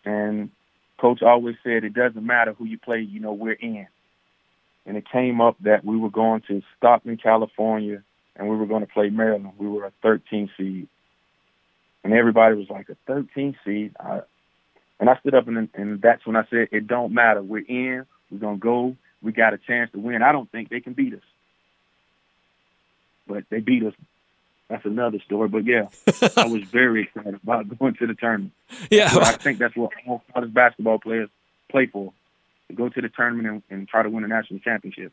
And 0.03 0.51
coach 0.99 1.23
always 1.23 1.55
said 1.63 1.85
it 1.85 1.93
doesn't 1.93 2.25
matter 2.25 2.53
who 2.53 2.65
you 2.65 2.77
play, 2.77 2.99
you 2.99 3.21
know 3.21 3.33
we're 3.33 3.53
in. 3.53 3.87
And 4.85 4.97
it 4.97 5.05
came 5.09 5.41
up 5.41 5.55
that 5.61 5.83
we 5.83 5.97
were 5.97 6.11
going 6.11 6.43
to 6.49 6.61
Stockton, 6.77 7.17
California, 7.17 8.03
and 8.35 8.49
we 8.49 8.55
were 8.55 8.67
going 8.67 8.85
to 8.85 8.91
play 8.91 9.09
Maryland. 9.09 9.53
We 9.57 9.67
were 9.67 9.85
a 9.85 9.93
13 10.03 10.51
seed, 10.57 10.87
and 12.05 12.13
everybody 12.13 12.55
was 12.55 12.69
like 12.69 12.87
a 12.87 12.95
13 13.07 13.57
seed. 13.65 13.95
I, 13.99 14.21
and 14.99 15.09
I 15.09 15.17
stood 15.19 15.35
up 15.35 15.49
and, 15.49 15.67
and 15.73 16.01
that's 16.01 16.25
when 16.25 16.37
I 16.37 16.45
said 16.49 16.69
it 16.71 16.87
don't 16.87 17.13
matter. 17.13 17.43
We're 17.43 17.65
in. 17.67 18.05
We're 18.31 18.39
gonna 18.39 18.57
go 18.57 18.95
we 19.25 19.31
got 19.31 19.53
a 19.53 19.57
chance 19.57 19.91
to 19.91 19.99
win. 19.99 20.21
I 20.21 20.31
don't 20.31 20.49
think 20.51 20.69
they 20.69 20.79
can 20.79 20.93
beat 20.93 21.15
us, 21.15 21.23
but 23.27 23.43
they 23.49 23.59
beat 23.59 23.83
us. 23.83 23.93
That's 24.69 24.85
another 24.85 25.19
story. 25.25 25.49
But 25.49 25.65
yeah, 25.65 25.87
I 26.37 26.47
was 26.47 26.63
very 26.63 27.03
excited 27.03 27.39
about 27.41 27.77
going 27.77 27.95
to 27.95 28.07
the 28.07 28.13
tournament. 28.13 28.53
Yeah, 28.89 29.09
I 29.11 29.33
think 29.33 29.57
that's 29.57 29.75
what 29.75 29.91
all 30.07 30.23
college 30.31 30.53
basketball 30.53 30.99
players 30.99 31.29
play 31.69 31.87
for: 31.87 32.13
to 32.67 32.75
go 32.75 32.87
to 32.87 33.01
the 33.01 33.09
tournament 33.09 33.47
and, 33.47 33.63
and 33.69 33.87
try 33.87 34.03
to 34.03 34.09
win 34.09 34.23
a 34.23 34.27
national 34.27 34.59
championship. 34.59 35.11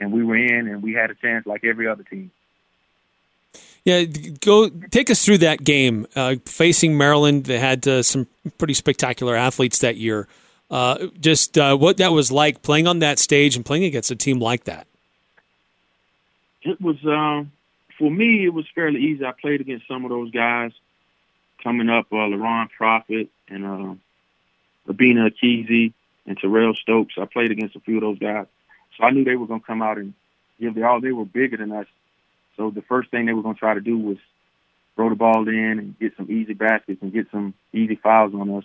And 0.00 0.12
we 0.12 0.22
were 0.22 0.36
in, 0.36 0.68
and 0.68 0.80
we 0.80 0.92
had 0.92 1.10
a 1.10 1.14
chance 1.16 1.44
like 1.44 1.64
every 1.64 1.88
other 1.88 2.04
team. 2.04 2.30
Yeah, 3.88 4.04
go 4.42 4.68
take 4.68 5.08
us 5.08 5.24
through 5.24 5.38
that 5.38 5.64
game 5.64 6.06
uh, 6.14 6.34
facing 6.44 6.98
Maryland. 6.98 7.44
They 7.44 7.58
had 7.58 7.88
uh, 7.88 8.02
some 8.02 8.26
pretty 8.58 8.74
spectacular 8.74 9.34
athletes 9.34 9.78
that 9.78 9.96
year. 9.96 10.28
Uh, 10.70 11.06
just 11.18 11.56
uh, 11.56 11.74
what 11.74 11.96
that 11.96 12.12
was 12.12 12.30
like 12.30 12.60
playing 12.60 12.86
on 12.86 12.98
that 12.98 13.18
stage 13.18 13.56
and 13.56 13.64
playing 13.64 13.84
against 13.84 14.10
a 14.10 14.14
team 14.14 14.40
like 14.40 14.64
that. 14.64 14.86
It 16.60 16.78
was 16.82 16.96
um, 17.06 17.50
for 17.98 18.10
me. 18.10 18.44
It 18.44 18.52
was 18.52 18.66
fairly 18.74 19.00
easy. 19.00 19.24
I 19.24 19.32
played 19.32 19.62
against 19.62 19.88
some 19.88 20.04
of 20.04 20.10
those 20.10 20.30
guys 20.32 20.72
coming 21.64 21.88
up, 21.88 22.08
uh, 22.12 22.16
LaRon 22.16 22.68
Profit 22.76 23.30
and 23.48 23.64
uh, 23.64 23.94
Obinna 24.92 25.32
Ekezie 25.32 25.94
and 26.26 26.36
Terrell 26.36 26.74
Stokes. 26.74 27.14
I 27.16 27.24
played 27.24 27.52
against 27.52 27.74
a 27.74 27.80
few 27.80 27.96
of 27.96 28.02
those 28.02 28.18
guys, 28.18 28.48
so 28.98 29.04
I 29.04 29.12
knew 29.12 29.24
they 29.24 29.36
were 29.36 29.46
going 29.46 29.60
to 29.60 29.66
come 29.66 29.80
out 29.80 29.96
and 29.96 30.12
give 30.60 30.74
the 30.74 30.86
all. 30.86 31.00
They 31.00 31.12
were 31.12 31.24
bigger 31.24 31.56
than 31.56 31.72
us, 31.72 31.86
so 32.58 32.70
the 32.70 32.82
first 32.82 33.10
thing 33.10 33.24
they 33.24 33.32
were 33.32 33.42
going 33.42 33.54
to 33.54 33.58
try 33.58 33.72
to 33.72 33.80
do 33.80 33.96
was 33.96 34.18
throw 34.96 35.08
the 35.08 35.14
ball 35.14 35.48
in 35.48 35.78
and 35.78 35.98
get 35.98 36.12
some 36.18 36.30
easy 36.30 36.52
baskets 36.52 37.00
and 37.00 37.12
get 37.12 37.30
some 37.30 37.54
easy 37.72 37.94
fouls 37.94 38.34
on 38.34 38.50
us 38.58 38.64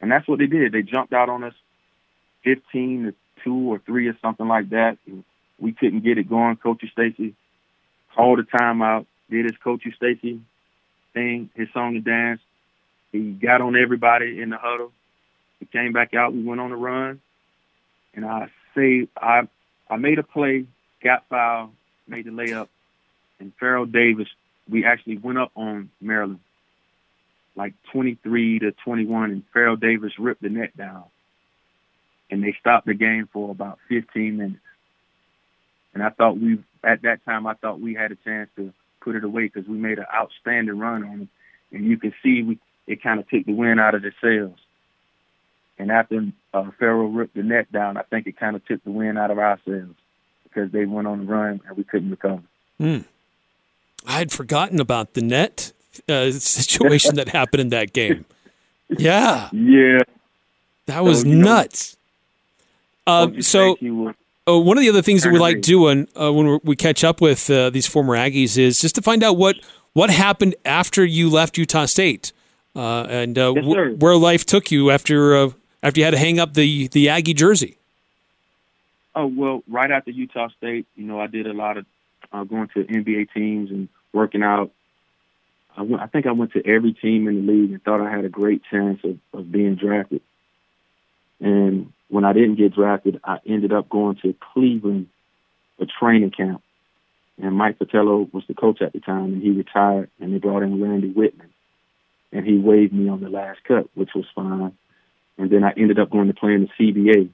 and 0.00 0.10
that's 0.10 0.28
what 0.28 0.38
they 0.38 0.46
did. 0.46 0.72
They 0.72 0.82
jumped 0.82 1.12
out 1.12 1.28
on 1.28 1.44
us 1.44 1.54
15 2.44 3.04
to 3.04 3.14
two 3.44 3.72
or 3.72 3.78
three 3.78 4.08
or 4.08 4.16
something 4.22 4.46
like 4.46 4.70
that. 4.70 4.98
We 5.58 5.72
couldn't 5.72 6.04
get 6.04 6.18
it 6.18 6.28
going. 6.28 6.56
Coach 6.56 6.84
Stacy 6.92 7.34
called 8.14 8.38
a 8.38 8.42
timeout, 8.44 9.06
did 9.30 9.44
his 9.44 9.56
Coach 9.62 9.82
Stacy 9.96 10.40
thing, 11.14 11.50
his 11.54 11.68
song 11.72 11.96
and 11.96 12.04
dance. 12.04 12.40
He 13.10 13.32
got 13.32 13.60
on 13.60 13.76
everybody 13.76 14.40
in 14.40 14.50
the 14.50 14.58
huddle. 14.58 14.92
We 15.60 15.66
came 15.66 15.92
back 15.92 16.14
out. 16.14 16.32
We 16.32 16.42
went 16.42 16.60
on 16.60 16.70
a 16.70 16.76
run, 16.76 17.20
and 18.14 18.24
I 18.24 18.48
say 18.76 19.08
I 19.16 19.48
I 19.90 19.96
made 19.96 20.18
a 20.18 20.22
play, 20.22 20.66
got 21.02 21.24
foul, 21.28 21.72
made 22.06 22.26
the 22.26 22.30
layup, 22.30 22.68
and 23.40 23.52
Farrell 23.58 23.86
Davis. 23.86 24.28
We 24.68 24.84
actually 24.84 25.16
went 25.16 25.38
up 25.38 25.52
on 25.56 25.90
Maryland, 26.00 26.40
like 27.56 27.74
23 27.92 28.60
to 28.60 28.72
21, 28.84 29.30
and 29.30 29.42
Farrell 29.52 29.76
Davis 29.76 30.12
ripped 30.18 30.42
the 30.42 30.50
net 30.50 30.76
down, 30.76 31.04
and 32.30 32.42
they 32.42 32.54
stopped 32.60 32.86
the 32.86 32.94
game 32.94 33.28
for 33.32 33.50
about 33.50 33.78
15 33.88 34.36
minutes. 34.36 34.60
And 35.94 36.02
I 36.02 36.10
thought 36.10 36.38
we, 36.38 36.62
at 36.84 37.02
that 37.02 37.24
time, 37.24 37.46
I 37.46 37.54
thought 37.54 37.80
we 37.80 37.94
had 37.94 38.12
a 38.12 38.16
chance 38.16 38.50
to 38.56 38.72
put 39.00 39.16
it 39.16 39.24
away 39.24 39.44
because 39.44 39.66
we 39.66 39.78
made 39.78 39.98
an 39.98 40.06
outstanding 40.14 40.78
run 40.78 41.02
on 41.02 41.18
them, 41.18 41.28
and 41.72 41.86
you 41.86 41.96
can 41.96 42.12
see 42.22 42.42
we 42.42 42.58
it 42.86 43.02
kind 43.02 43.20
of 43.20 43.28
took 43.28 43.44
the 43.44 43.52
wind 43.52 43.78
out 43.78 43.94
of 43.94 44.02
their 44.02 44.14
sails. 44.22 44.58
And 45.78 45.92
after 45.92 46.26
uh, 46.52 46.70
Farrell 46.78 47.08
ripped 47.08 47.36
the 47.36 47.42
net 47.42 47.70
down, 47.70 47.96
I 47.96 48.02
think 48.02 48.26
it 48.26 48.38
kind 48.38 48.56
of 48.56 48.64
took 48.64 48.82
the 48.82 48.90
wind 48.90 49.18
out 49.18 49.30
of 49.30 49.38
our 49.38 49.60
sails 49.64 49.94
because 50.44 50.72
they 50.72 50.86
went 50.86 51.06
on 51.06 51.20
the 51.20 51.32
run 51.32 51.60
and 51.68 51.76
we 51.76 51.84
couldn't 51.84 52.10
recover. 52.10 52.42
Mm. 52.80 53.04
I 54.06 54.18
had 54.18 54.32
forgotten 54.32 54.80
about 54.80 55.14
the 55.14 55.22
net 55.22 55.72
uh, 56.08 56.30
situation 56.32 57.16
that 57.16 57.28
happened 57.28 57.60
in 57.60 57.68
that 57.70 57.92
game. 57.92 58.24
Yeah. 58.88 59.48
Yeah. 59.52 60.00
That 60.86 61.04
was 61.04 61.22
so, 61.22 61.28
nuts. 61.28 61.96
Know, 63.06 63.12
uh, 63.12 63.40
so, 63.40 63.76
uh, 64.48 64.58
one 64.58 64.78
of 64.78 64.82
the 64.82 64.88
other 64.88 65.02
things 65.02 65.22
that 65.22 65.32
we 65.32 65.38
like 65.38 65.60
doing 65.60 66.08
uh, 66.18 66.32
when 66.32 66.58
we 66.64 66.76
catch 66.76 67.04
up 67.04 67.20
with 67.20 67.50
uh, 67.50 67.70
these 67.70 67.86
former 67.86 68.16
Aggies 68.16 68.56
is 68.56 68.80
just 68.80 68.94
to 68.94 69.02
find 69.02 69.22
out 69.22 69.36
what 69.36 69.56
what 69.92 70.10
happened 70.10 70.54
after 70.64 71.04
you 71.04 71.28
left 71.28 71.58
Utah 71.58 71.86
State 71.86 72.32
uh, 72.74 73.02
and 73.04 73.36
yes, 73.36 73.54
w- 73.54 73.96
where 73.96 74.16
life 74.16 74.46
took 74.46 74.70
you 74.70 74.90
after 74.90 75.50
after 75.82 76.00
you 76.00 76.04
had 76.04 76.12
to 76.12 76.18
hang 76.18 76.38
up 76.38 76.54
the 76.54 76.88
the 76.88 77.08
Aggie 77.08 77.34
jersey. 77.34 77.76
Oh 79.14 79.26
well, 79.26 79.62
right 79.68 79.90
after 79.90 80.10
Utah 80.10 80.48
State, 80.56 80.86
you 80.96 81.04
know, 81.04 81.20
I 81.20 81.26
did 81.26 81.46
a 81.46 81.52
lot 81.52 81.76
of 81.76 81.84
uh, 82.32 82.44
going 82.44 82.68
to 82.74 82.84
NBA 82.84 83.32
teams 83.32 83.70
and 83.70 83.88
working 84.12 84.42
out. 84.42 84.70
I, 85.76 85.82
went, 85.82 86.02
I 86.02 86.06
think 86.06 86.26
I 86.26 86.32
went 86.32 86.52
to 86.52 86.66
every 86.66 86.92
team 86.92 87.28
in 87.28 87.46
the 87.46 87.52
league 87.52 87.70
and 87.72 87.82
thought 87.82 88.00
I 88.00 88.10
had 88.10 88.24
a 88.24 88.30
great 88.30 88.62
chance 88.70 89.00
of, 89.04 89.18
of 89.32 89.50
being 89.50 89.76
drafted. 89.76 90.22
And 91.40 91.92
when 92.08 92.24
I 92.24 92.32
didn't 92.32 92.56
get 92.56 92.74
drafted, 92.74 93.20
I 93.22 93.38
ended 93.46 93.72
up 93.72 93.88
going 93.88 94.16
to 94.22 94.34
Cleveland, 94.52 95.08
a 95.80 95.86
training 95.86 96.32
camp. 96.32 96.62
And 97.40 97.54
Mike 97.54 97.78
Fratello 97.78 98.28
was 98.32 98.42
the 98.48 98.54
coach 98.54 98.82
at 98.82 98.92
the 98.92 99.00
time, 99.00 99.34
and 99.34 99.42
he 99.42 99.50
retired, 99.50 100.10
and 100.18 100.34
they 100.34 100.38
brought 100.38 100.64
in 100.64 100.82
Randy 100.82 101.12
Wittman. 101.12 101.50
And 102.32 102.44
he 102.44 102.58
waived 102.58 102.92
me 102.92 103.08
on 103.08 103.20
the 103.20 103.28
last 103.28 103.60
cut, 103.62 103.88
which 103.94 104.10
was 104.14 104.26
fine. 104.34 104.76
And 105.38 105.48
then 105.48 105.62
I 105.62 105.72
ended 105.76 106.00
up 106.00 106.10
going 106.10 106.26
to 106.26 106.34
play 106.34 106.54
in 106.54 106.62
the 106.62 106.92
CBA 106.92 107.30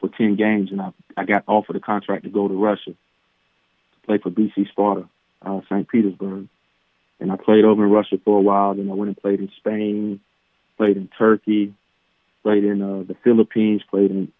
for 0.00 0.08
10 0.08 0.36
games, 0.36 0.70
and 0.72 0.80
I, 0.80 0.92
I 1.18 1.24
got 1.24 1.44
offered 1.46 1.76
a 1.76 1.80
contract 1.80 2.24
to 2.24 2.30
go 2.30 2.48
to 2.48 2.54
Russia 2.54 2.94
to 4.06 4.18
play 4.18 4.18
for 4.18 4.30
BC 4.30 4.68
Spartak, 4.72 5.08
uh, 5.42 5.60
St. 5.68 5.88
Petersburg. 5.88 6.48
And 7.18 7.32
I 7.32 7.36
played 7.36 7.64
over 7.64 7.84
in 7.84 7.90
Russia 7.90 8.18
for 8.24 8.38
a 8.38 8.42
while. 8.42 8.74
Then 8.74 8.90
I 8.90 8.94
went 8.94 9.08
and 9.08 9.16
played 9.16 9.40
in 9.40 9.50
Spain, 9.56 10.20
played 10.76 10.96
in 10.96 11.08
Turkey, 11.18 11.74
played 12.42 12.64
in 12.64 12.82
uh, 12.82 13.04
the 13.06 13.16
Philippines, 13.24 13.82
played 13.90 14.10
in 14.10 14.32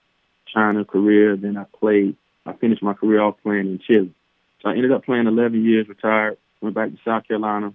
China, 0.53 0.85
Korea. 0.85 1.37
Then 1.37 1.57
I 1.57 1.65
played, 1.65 2.17
I 2.45 2.53
finished 2.53 2.83
my 2.83 2.95
career 2.95 3.21
off 3.21 3.37
playing 3.43 3.67
in 3.67 3.79
Chile. 3.79 4.15
So 4.63 4.69
I 4.69 4.73
ended 4.73 4.93
up 4.93 5.05
playing 5.05 5.27
11 5.27 5.65
years, 5.65 5.89
retired, 5.89 6.37
went 6.61 6.75
back 6.75 6.91
to 6.91 6.99
South 7.05 7.27
Carolina, 7.27 7.73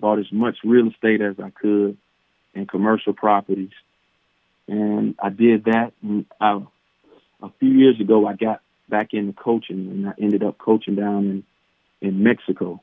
bought 0.00 0.18
as 0.18 0.30
much 0.32 0.58
real 0.64 0.88
estate 0.88 1.20
as 1.20 1.38
I 1.40 1.50
could 1.50 1.96
and 2.54 2.68
commercial 2.68 3.12
properties. 3.12 3.72
And 4.68 5.16
I 5.20 5.30
did 5.30 5.64
that. 5.64 5.92
And 6.02 6.26
I, 6.40 6.60
a 7.42 7.50
few 7.58 7.70
years 7.70 8.00
ago, 8.00 8.26
I 8.26 8.34
got 8.34 8.60
back 8.88 9.12
into 9.12 9.32
coaching, 9.32 9.88
and 9.90 10.08
I 10.08 10.12
ended 10.20 10.42
up 10.42 10.58
coaching 10.58 10.94
down 10.94 11.24
in 12.00 12.08
in 12.08 12.22
Mexico. 12.22 12.80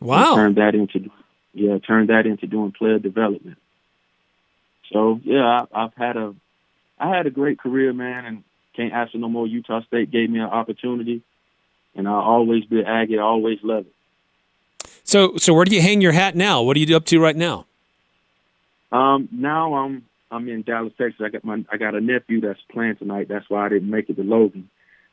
Wow! 0.00 0.34
turned 0.34 0.56
that 0.56 0.74
into 0.74 1.10
yeah, 1.52 1.78
turned 1.78 2.08
that 2.08 2.26
into 2.26 2.46
doing 2.46 2.72
player 2.72 2.98
development. 2.98 3.58
So 4.92 5.20
yeah, 5.24 5.66
I, 5.72 5.84
I've 5.84 5.94
had 5.94 6.16
a 6.16 6.34
I 6.98 7.16
had 7.16 7.26
a 7.26 7.30
great 7.30 7.58
career, 7.58 7.92
man, 7.92 8.24
and 8.24 8.44
can't 8.76 8.92
ask 8.92 9.12
for 9.12 9.18
no 9.18 9.28
more. 9.28 9.46
Utah 9.46 9.82
State 9.82 10.10
gave 10.10 10.30
me 10.30 10.40
an 10.40 10.46
opportunity, 10.46 11.22
and 11.94 12.08
I'll 12.08 12.20
always 12.20 12.64
be 12.64 12.80
an 12.80 12.86
Aggie. 12.86 13.18
I 13.18 13.22
always 13.22 13.58
love 13.62 13.86
it. 13.86 13.92
So, 15.04 15.36
so 15.36 15.52
where 15.52 15.64
do 15.64 15.74
you 15.74 15.82
hang 15.82 16.00
your 16.00 16.12
hat 16.12 16.34
now? 16.34 16.62
What 16.62 16.76
are 16.76 16.80
you 16.80 16.96
up 16.96 17.04
to 17.06 17.20
right 17.20 17.36
now? 17.36 17.66
Um, 18.90 19.28
now 19.30 19.74
I'm 19.74 20.04
I'm 20.30 20.48
in 20.48 20.62
Dallas, 20.62 20.92
Texas. 20.96 21.20
I 21.24 21.28
got 21.28 21.44
my 21.44 21.64
I 21.70 21.76
got 21.76 21.94
a 21.94 22.00
nephew 22.00 22.40
that's 22.40 22.60
playing 22.70 22.96
tonight. 22.96 23.28
That's 23.28 23.48
why 23.48 23.66
I 23.66 23.68
didn't 23.68 23.90
make 23.90 24.08
it 24.08 24.16
to 24.16 24.22
Logan. 24.22 24.70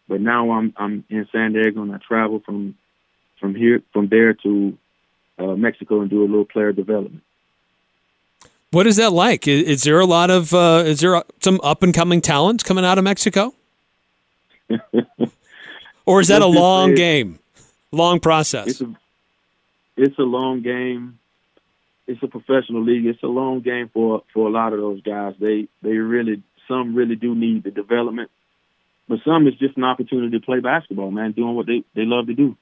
But 0.07 0.21
now 0.21 0.51
I'm 0.51 0.73
I'm 0.77 1.03
in 1.09 1.27
San 1.31 1.53
Diego 1.53 1.81
and 1.81 1.93
I 1.93 1.97
travel 1.97 2.41
from 2.45 2.75
from 3.39 3.55
here 3.55 3.81
from 3.93 4.07
there 4.07 4.33
to 4.33 4.77
uh, 5.39 5.55
Mexico 5.55 6.01
and 6.01 6.09
do 6.09 6.21
a 6.21 6.27
little 6.27 6.45
player 6.45 6.71
development. 6.71 7.23
What 8.71 8.87
is 8.87 8.95
that 8.97 9.11
like? 9.11 9.47
Is, 9.47 9.63
is 9.63 9.83
there 9.83 9.99
a 9.99 10.05
lot 10.05 10.29
of 10.29 10.53
uh, 10.53 10.83
is 10.85 10.99
there 10.99 11.23
some 11.41 11.59
up 11.63 11.83
and 11.83 11.93
coming 11.93 12.21
talent 12.21 12.63
coming 12.63 12.85
out 12.85 12.97
of 12.97 13.03
Mexico? 13.03 13.53
or 16.05 16.21
is 16.21 16.29
that 16.29 16.41
a 16.41 16.47
long 16.47 16.95
game, 16.95 17.39
long 17.91 18.19
process? 18.19 18.67
It's 18.67 18.81
a, 18.81 18.95
it's 19.97 20.19
a 20.19 20.23
long 20.23 20.61
game 20.61 21.19
it's 22.11 22.21
a 22.23 22.27
professional 22.27 22.83
league. 22.83 23.05
It's 23.05 23.23
a 23.23 23.27
long 23.27 23.61
game 23.61 23.89
for 23.93 24.23
for 24.33 24.47
a 24.47 24.51
lot 24.51 24.73
of 24.73 24.79
those 24.79 25.01
guys. 25.01 25.35
They 25.39 25.67
they 25.81 25.93
really 25.93 26.43
some 26.67 26.95
really 26.95 27.15
do 27.15 27.33
need 27.33 27.63
the 27.63 27.71
development, 27.71 28.29
but 29.11 29.19
some 29.25 29.45
is 29.45 29.55
just 29.55 29.75
an 29.75 29.83
opportunity 29.83 30.39
to 30.39 30.45
play 30.45 30.61
basketball, 30.61 31.11
man, 31.11 31.33
doing 31.33 31.53
what 31.53 31.65
they 31.65 31.83
they 31.93 32.05
love 32.05 32.27
to 32.27 32.33
do. 32.33 32.55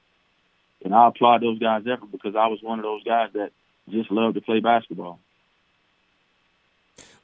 And 0.83 0.95
I 0.95 1.07
applaud 1.07 1.43
those 1.43 1.59
guys' 1.59 1.83
effort 1.85 2.11
because 2.11 2.35
I 2.35 2.47
was 2.47 2.57
one 2.63 2.79
of 2.79 2.83
those 2.83 3.03
guys 3.03 3.29
that 3.33 3.51
just 3.87 4.09
loved 4.09 4.33
to 4.33 4.41
play 4.41 4.59
basketball. 4.59 5.19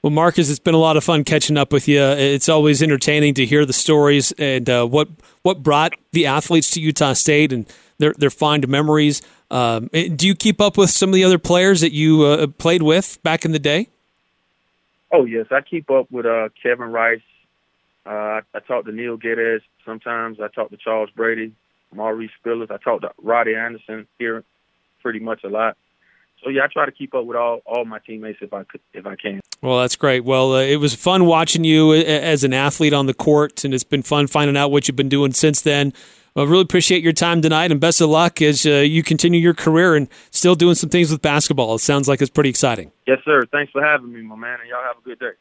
Well, 0.04 0.12
Marcus, 0.12 0.52
it's 0.52 0.60
been 0.60 0.76
a 0.76 0.80
lot 0.80 0.96
of 0.96 1.04
fun 1.04 1.24
catching 1.24 1.58
up 1.58 1.74
with 1.74 1.88
you. 1.88 2.00
It's 2.00 2.48
always 2.48 2.84
entertaining 2.84 3.34
to 3.34 3.48
hear 3.48 3.66
the 3.66 3.74
stories 3.74 4.32
and 4.34 4.70
uh, 4.70 4.86
what 4.86 5.08
what 5.42 5.64
brought 5.64 5.94
the 6.12 6.28
athletes 6.28 6.70
to 6.72 6.80
Utah 6.80 7.14
State 7.14 7.52
and 7.52 7.66
their 7.98 8.14
their 8.20 8.30
fond 8.30 8.68
memories. 8.68 9.24
Um, 9.50 9.88
do 9.88 10.28
you 10.28 10.36
keep 10.36 10.62
up 10.62 10.78
with 10.78 10.92
some 10.92 11.10
of 11.10 11.16
the 11.16 11.24
other 11.24 11.40
players 11.40 11.82
that 11.82 11.94
you 11.94 12.26
uh, 12.26 12.46
played 12.46 12.84
with 12.84 13.18
back 13.24 13.44
in 13.44 13.54
the 13.54 13.60
day? 13.60 13.88
Oh 15.12 15.26
yes, 15.26 15.48
I 15.50 15.62
keep 15.62 15.90
up 15.90 16.12
with 16.12 16.28
uh, 16.28 16.50
Kevin 16.62 16.92
Rice. 16.92 17.22
Uh, 18.06 18.42
I 18.54 18.60
talk 18.68 18.86
to 18.86 18.92
Neil 18.92 19.18
Geddes 19.18 19.64
sometimes. 19.86 20.40
I 20.40 20.48
talk 20.48 20.70
to 20.70 20.78
Charles 20.78 21.10
Brady, 21.16 21.54
Maurice 21.94 22.32
Spillers. 22.44 22.72
I 22.72 22.78
talk 22.78 23.02
to 23.02 23.12
Roddy 23.22 23.56
Anderson 23.56 24.08
here 24.20 24.44
pretty 25.02 25.20
much 25.20 25.44
a 25.44 25.50
lot. 25.50 25.78
So 26.44 26.50
yeah, 26.50 26.64
I 26.64 26.68
try 26.68 26.86
to 26.86 26.92
keep 26.92 27.16
up 27.16 27.26
with 27.26 27.38
all, 27.38 27.62
all 27.66 27.86
my 27.86 28.00
teammates 28.00 28.40
if 28.42 28.54
I 28.54 28.64
could, 28.64 28.82
if 28.94 29.06
I 29.06 29.16
can. 29.16 29.40
Well, 29.62 29.80
that's 29.80 29.96
great. 29.96 30.24
Well, 30.24 30.54
uh, 30.54 30.62
it 30.62 30.76
was 30.78 30.94
fun 30.94 31.26
watching 31.26 31.64
you 31.64 31.92
uh, 31.92 31.96
as 31.96 32.44
an 32.44 32.54
athlete 32.54 32.94
on 32.94 33.08
the 33.08 33.14
court, 33.14 33.64
and 33.64 33.74
it's 33.74 33.84
been 33.84 34.04
fun 34.04 34.28
finding 34.28 34.56
out 34.58 34.70
what 34.70 34.88
you've 34.88 34.98
been 34.98 35.10
doing 35.10 35.32
since 35.32 35.62
then. 35.62 35.94
I 36.38 36.44
really 36.44 36.64
appreciate 36.64 37.02
your 37.02 37.14
time 37.14 37.42
tonight, 37.42 37.72
and 37.72 37.80
best 37.80 38.02
of 38.02 38.10
luck 38.10 38.42
as 38.42 38.66
uh, 38.66 38.70
you 38.70 39.04
continue 39.04 39.40
your 39.40 39.54
career 39.54 39.96
and 39.96 40.10
still 40.32 40.54
doing 40.54 40.76
some 40.76 40.90
things 40.90 41.10
with 41.10 41.22
basketball. 41.22 41.76
It 41.76 41.80
sounds 41.80 42.10
like 42.10 42.22
it's 42.22 42.30
pretty 42.30 42.50
exciting. 42.50 42.92
Yes, 43.08 43.20
sir. 43.24 43.44
Thanks 43.52 43.72
for 43.72 43.82
having 43.82 44.12
me, 44.12 44.22
my 44.22 44.36
man, 44.36 44.60
and 44.60 44.70
y'all 44.70 44.84
have 44.84 44.98
a 44.98 45.02
good 45.02 45.18
day. 45.18 45.32